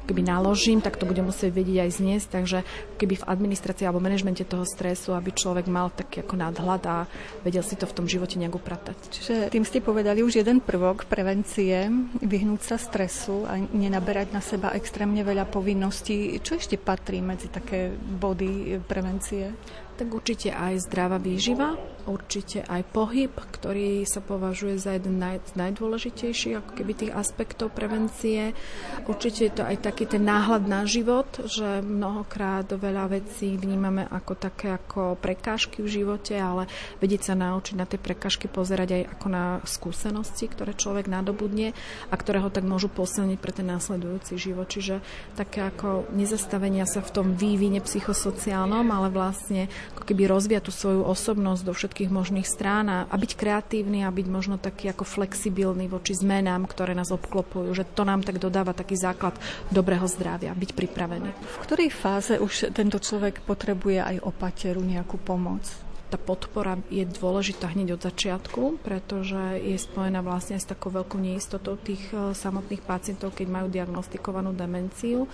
[0.06, 2.60] keby naložím, tak to budem musieť vedieť aj zniesť, takže
[2.98, 6.98] keby v administrácii alebo manažmente toho stresu, aby človek mal taký ako nadhľad a
[7.46, 8.98] vedel si to v tom živote nejak upratať.
[9.10, 11.92] Čiže tým ste povedali už jeden prvok prevencie,
[12.22, 16.38] vyhnúť sa stresu a nenaberať na seba extrémne veľa povinností.
[16.42, 19.54] Čo ešte patrí medzi také body prevencie?
[20.00, 21.76] Tak určite aj zdravá výživa,
[22.10, 28.58] určite aj pohyb, ktorý sa považuje za jeden z najdôležitejších ako keby tých aspektov prevencie.
[29.06, 34.34] Určite je to aj taký ten náhľad na život, že mnohokrát veľa vecí vnímame ako
[34.34, 36.66] také ako prekážky v živote, ale
[36.98, 41.76] vedieť sa naučiť na tie prekážky pozerať aj ako na skúsenosti, ktoré človek nadobudne
[42.10, 44.66] a ktoré ho tak môžu posilniť pre ten následujúci život.
[44.72, 45.04] Čiže
[45.36, 51.02] také ako nezastavenia sa v tom vývine psychosociálnom, ale vlastne ako keby rozvíjať tú svoju
[51.04, 55.92] osobnosť do všetkých možných strán a, a byť kreatívny a byť možno taký ako flexibilný
[55.92, 59.36] voči zmenám, ktoré nás obklopujú, že to nám tak dodáva taký základ
[59.68, 61.30] dobrého zdravia, byť pripravený.
[61.36, 65.89] V ktorej fáze už tento človek potrebuje aj opateru, nejakú pomoc?
[66.10, 71.78] Tá podpora je dôležitá hneď od začiatku, pretože je spojená vlastne s takou veľkou neistotou
[71.78, 75.30] tých e, samotných pacientov, keď majú diagnostikovanú demenciu,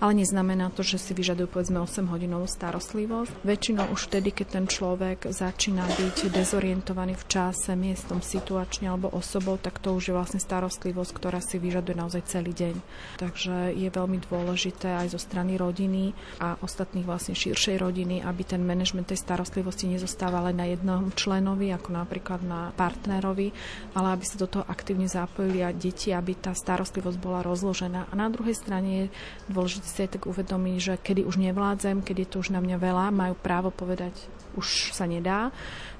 [0.00, 3.44] ale neznamená to, že si vyžadujú povedzme 8 hodinovú starostlivosť.
[3.44, 9.60] Väčšinou už vtedy, keď ten človek začína byť dezorientovaný v čase, miestom, situačne alebo osobou,
[9.60, 12.74] tak to už je vlastne starostlivosť, ktorá si vyžaduje naozaj celý deň.
[13.20, 18.64] Takže je veľmi dôležité aj zo strany rodiny a ostatných vlastne širšej rodiny, aby ten
[18.64, 23.50] manažment tej starostlivosti nezostal nezostáva len na jednom členovi, ako napríklad na partnerovi,
[23.98, 28.06] ale aby sa do toho aktívne zapojili a deti, aby tá starostlivosť bola rozložená.
[28.06, 29.04] A na druhej strane je
[29.50, 32.78] dôležité si aj tak uvedomiť, že kedy už nevládzem, kedy je to už na mňa
[32.78, 34.14] veľa, majú právo povedať,
[34.54, 35.50] už sa nedá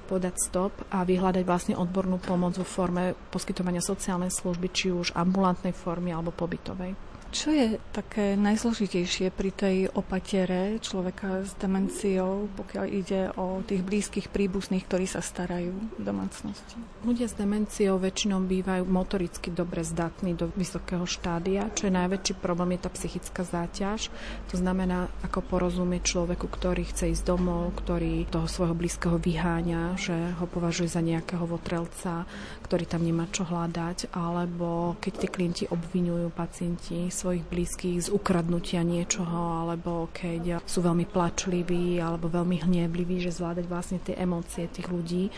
[0.07, 5.75] podať stop a vyhľadať vlastne odbornú pomoc vo forme poskytovania sociálnej služby, či už ambulantnej
[5.75, 7.14] formy alebo pobytovej.
[7.35, 14.31] Čo je také najzložitejšie pri tej opatere človeka s demenciou, pokiaľ ide o tých blízkych
[14.31, 16.79] príbuzných, ktorí sa starajú v domácnosti?
[17.03, 21.67] Ľudia s demenciou väčšinou bývajú motoricky dobre zdatní do vysokého štádia.
[21.75, 24.07] Čo je najväčší problém, je tá psychická záťaž.
[24.49, 30.15] To znamená, ako porozumieť človeku, ktorý chce ísť domov, ktorý toho svojho blízkeho vyháňa, že
[30.39, 32.23] ho považuje za nejakého votrelca,
[32.65, 38.81] ktorý tam nemá čo hľadať, alebo keď tie klienti obvinujú pacienti svojich blízkych z ukradnutia
[38.81, 44.89] niečoho, alebo keď sú veľmi plačliví alebo veľmi hniebliví, že zvládať vlastne tie emócie tých
[44.89, 45.29] ľudí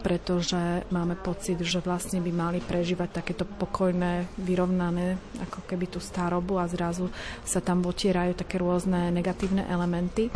[0.00, 6.62] pretože máme pocit, že vlastne by mali prežívať takéto pokojné, vyrovnané, ako keby tú starobu
[6.62, 7.10] a zrazu
[7.42, 10.30] sa tam otierajú také rôzne negatívne elementy.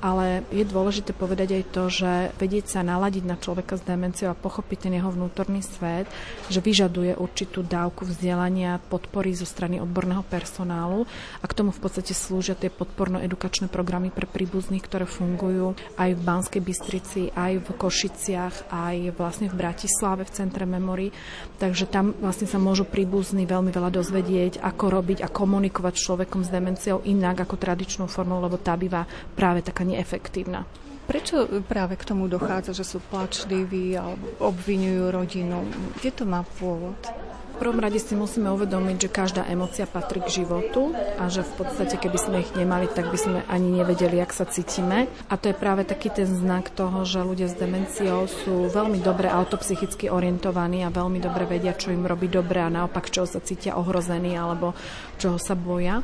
[0.00, 4.38] Ale je dôležité povedať aj to, že vedieť sa naladiť na človeka s demenciou a
[4.38, 6.08] pochopiť ten jeho vnútorný svet,
[6.48, 11.04] že vyžaduje určitú dávku vzdelania, podpory zo strany odborného personálu
[11.40, 16.20] a k tomu v podstate slúžia tie podporno-edukačné programy pre príbuzných, ktoré fungujú aj v
[16.24, 21.08] Banskej Bystrici, aj v Košiciach, aj vlastne v Bratislave v centre Memory,
[21.56, 26.44] takže tam vlastne sa môžu príbuzní veľmi veľa dozvedieť, ako robiť a komunikovať s človekom
[26.44, 30.68] s demenciou inak ako tradičnou formou, lebo tá býva práve taká neefektívna.
[31.08, 35.64] Prečo práve k tomu dochádza, že sú plačliví alebo obvinujú rodinu?
[35.98, 37.29] Kde to má pôvod?
[37.60, 42.00] Prvom rade si musíme uvedomiť, že každá emocia patrí k životu a že v podstate,
[42.00, 45.12] keby sme ich nemali, tak by sme ani nevedeli, jak sa cítime.
[45.28, 49.28] A to je práve taký ten znak toho, že ľudia s demenciou sú veľmi dobre
[49.28, 53.76] autopsychicky orientovaní a veľmi dobre vedia, čo im robí dobre a naopak, čoho sa cítia
[53.76, 54.72] ohrození alebo
[55.20, 56.00] čoho sa boja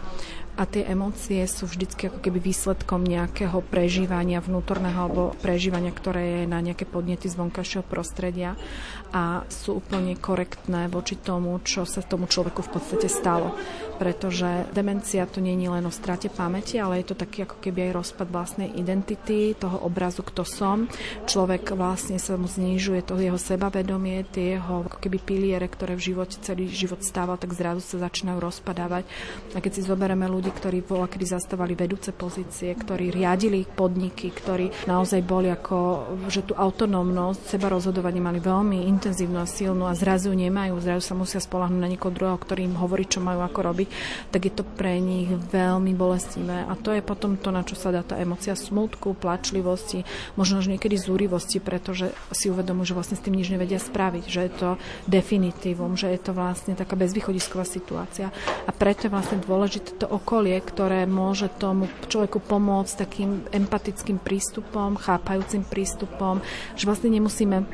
[0.56, 6.42] a tie emócie sú vždycky ako keby výsledkom nejakého prežívania vnútorného alebo prežívania, ktoré je
[6.48, 8.56] na nejaké podnety z vonkajšieho prostredia
[9.12, 13.54] a sú úplne korektné voči tomu, čo sa tomu človeku v podstate stalo.
[13.96, 17.88] Pretože demencia to nie je len o strate pamäti, ale je to taký ako keby
[17.88, 20.84] aj rozpad vlastnej identity, toho obrazu, kto som.
[21.24, 26.12] Človek vlastne sa mu znižuje to jeho sebavedomie, tie jeho ako keby piliere, ktoré v
[26.12, 29.08] živote celý život stával, tak zrazu sa začínajú rozpadávať.
[29.56, 34.30] A keď si zoberieme ľudí ľudí, ktorí bola, kedy zastávali vedúce pozície, ktorí riadili podniky,
[34.30, 39.98] ktorí naozaj boli ako, že tú autonómnosť, seba rozhodovanie mali veľmi intenzívnu a silnú a
[39.98, 43.58] zrazu nemajú, zrazu sa musia spolahnúť na niekoho druhého, ktorý im hovorí, čo majú ako
[43.58, 43.88] robiť,
[44.30, 46.62] tak je to pre nich veľmi bolestivé.
[46.62, 50.06] A to je potom to, na čo sa dá tá emocia smutku, plačlivosti,
[50.38, 54.40] možno až niekedy zúrivosti, pretože si uvedomujú, že vlastne s tým nič nevedia spraviť, že
[54.46, 54.68] je to
[55.10, 58.30] definitívum, že je to vlastne taká bezvýchodisková situácia.
[58.62, 60.06] A preto je vlastne dôležité to
[60.36, 66.44] okolie, ktoré môže tomu človeku pomôcť takým empatickým prístupom, chápajúcim prístupom,
[66.76, 67.64] že vlastne nemusíme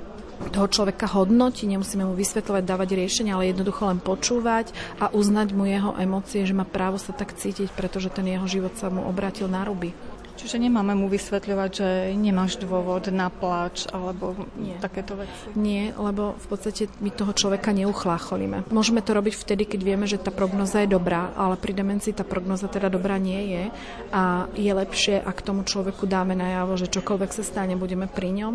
[0.54, 4.70] toho človeka hodnotiť, nemusíme mu vysvetľovať, dávať riešenia, ale jednoducho len počúvať
[5.02, 8.78] a uznať mu jeho emócie, že má právo sa tak cítiť, pretože ten jeho život
[8.78, 9.90] sa mu obrátil na ruby.
[10.36, 14.80] Čiže nemáme mu vysvetľovať, že nemáš dôvod na plač alebo Nie.
[14.80, 15.54] takéto veci?
[15.54, 18.68] Nie, lebo v podstate my toho človeka neuchlácholíme.
[18.72, 22.24] Môžeme to robiť vtedy, keď vieme, že tá prognoza je dobrá, ale pri demencii tá
[22.24, 23.64] prognoza teda dobrá nie je
[24.10, 28.54] a je lepšie, ak tomu človeku dáme najavo, že čokoľvek sa stane, budeme pri ňom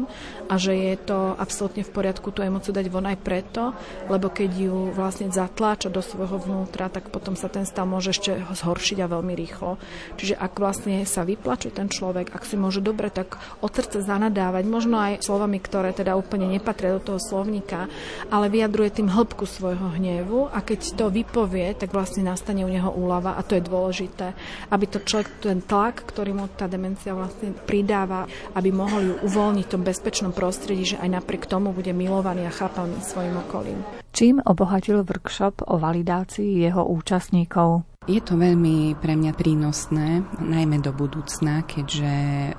[0.49, 3.71] a že je to absolútne v poriadku tú emociu dať von aj preto,
[4.09, 8.33] lebo keď ju vlastne zatláča do svojho vnútra, tak potom sa ten stav môže ešte
[8.37, 9.77] zhoršiť a veľmi rýchlo.
[10.17, 11.23] Čiže ak vlastne sa
[11.67, 15.91] vyplaču ten človek, ak si môže dobre tak od srdca zanadávať, možno aj slovami, ktoré
[15.93, 17.91] teda úplne nepatria do toho slovníka,
[18.31, 22.89] ale vyjadruje tým hĺbku svojho hnevu a keď to vypovie, tak vlastne nastane u neho
[22.89, 24.33] úlava a to je dôležité,
[24.71, 29.65] aby to človek, ten tlak, ktorý mu tá demencia vlastne pridáva, aby mohol ju uvoľniť
[29.67, 33.79] v tom bezpečnom prostredí, že aj napriek tomu bude milovaný a chápaný svojim okolím.
[34.17, 37.96] Čím obohatil workshop o validácii jeho účastníkov?
[38.07, 42.07] Je to veľmi pre mňa prínosné, najmä do budúcna, keďže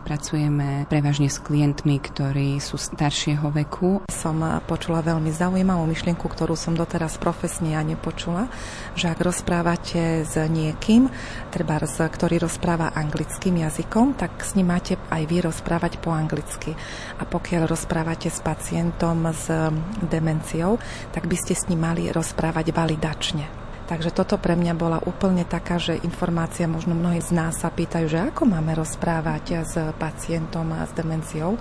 [0.05, 4.05] pracujeme prevažne s klientmi, ktorí sú staršieho veku.
[4.13, 8.53] Som počula veľmi zaujímavú myšlienku, ktorú som doteraz profesne ja nepočula,
[8.93, 11.09] že ak rozprávate s niekým,
[11.49, 16.77] treba ktorý rozpráva anglickým jazykom, tak s ním máte aj vy rozprávať po anglicky.
[17.17, 19.49] A pokiaľ rozprávate s pacientom s
[20.13, 20.77] demenciou,
[21.17, 23.68] tak by ste s ním mali rozprávať validačne.
[23.89, 28.05] Takže toto pre mňa bola úplne taká, že informácia, možno mnohí z nás sa pýtajú,
[28.05, 31.57] že ako máme rozprávať s pacientom a s demenciou.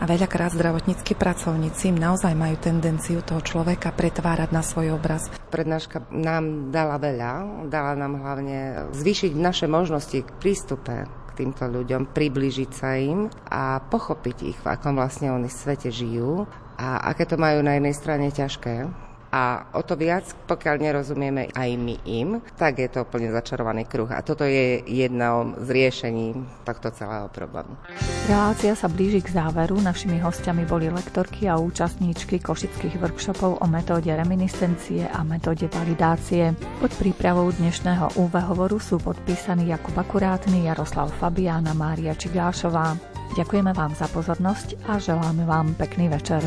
[0.00, 5.28] A veľakrát zdravotníckí pracovníci naozaj majú tendenciu toho človeka pretvárať na svoj obraz.
[5.52, 7.32] Prednáška nám dala veľa,
[7.68, 11.04] dala nám hlavne zvýšiť naše možnosti k prístupe
[11.36, 16.48] týmto ľuďom, približiť sa im a pochopiť ich, v akom vlastne oni svete žijú
[16.80, 19.05] a aké to majú na jednej strane ťažké,
[19.36, 24.08] a o to viac, pokiaľ nerozumieme aj my im, tak je to úplne začarovaný kruh.
[24.08, 26.32] A toto je jedno z riešení
[26.64, 27.76] tohto celého problému.
[28.24, 29.76] Relácia sa blíži k záveru.
[29.76, 36.56] Našimi hostiami boli lektorky a účastníčky košických workshopov o metóde reminiscencie a metóde validácie.
[36.80, 42.96] Pod prípravou dnešného UV hovoru sú podpísaní Jakub Akurátny, Jaroslav Fabiána, Mária Čigášová.
[43.36, 46.40] Ďakujeme vám za pozornosť a želáme vám pekný večer.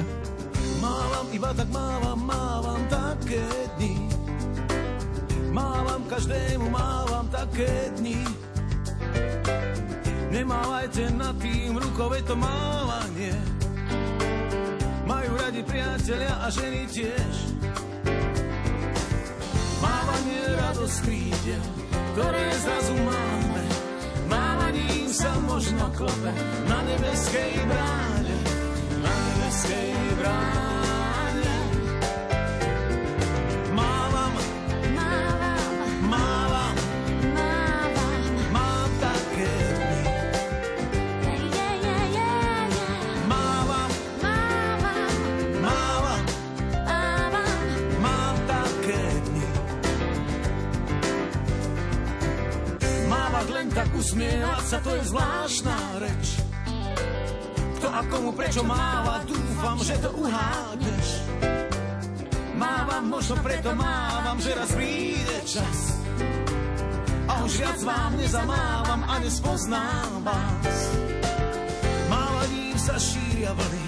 [0.80, 3.46] Mávam, iba tak mávam, mávam také
[3.78, 3.96] dni.
[5.52, 8.24] Mávam každému, mávam také dni.
[10.30, 13.36] Nemávajte nad tým rukou, to mávanie.
[15.10, 17.36] Majú radi priatelia a ženy tiež.
[19.82, 21.66] Mávanie radosť krídel,
[22.14, 23.66] ktoré zrazu máme.
[24.30, 26.32] Mávaním sa možno klope
[26.70, 28.19] na nebeskej bráne,
[29.50, 30.58] nebeskej bráne.
[54.00, 56.39] Usmievať sa to je zvláštna reč.
[57.90, 61.26] Kto a komu prečo máva, dúfam, že to uhádneš.
[62.54, 65.98] Mávam, možno preto mávam, že raz príde čas.
[67.26, 70.78] A už viac vám nezamávam a nespoznám vás.
[72.14, 73.86] Mávaním sa šíria vlny,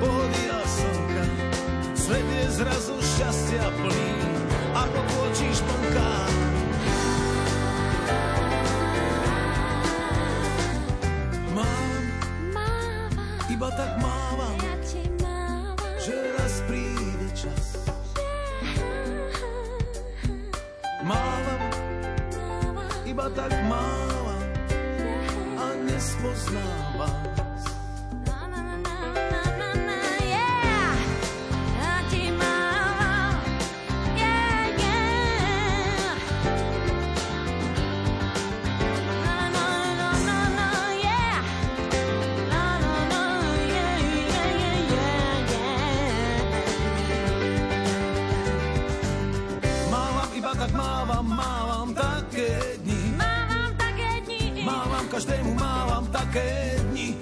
[0.00, 1.24] pohody a slnka.
[2.00, 4.12] Svet je zrazu šťastia plný,
[4.72, 6.12] ako kôčíš plnká.
[13.54, 14.58] Iba tak mávam,
[16.02, 17.86] že raz príde čas.
[21.06, 21.62] Mávam,
[23.06, 24.42] iba tak mávam
[25.54, 27.23] a nespoznávam.
[56.34, 57.14] také dni.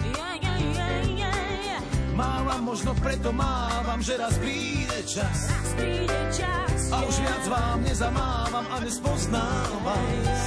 [2.17, 5.53] Mávam, možno preto mávam, že raz príde čas.
[6.89, 10.41] A už viac vám nezamávam a nespoznám vás.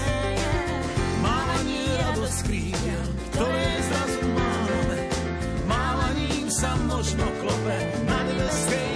[1.22, 3.02] Mávanie radosť skrývia,
[3.38, 5.00] ktoré zrazu máme.
[5.70, 7.78] Mávaním sa možno klope
[8.10, 8.95] na nebeskej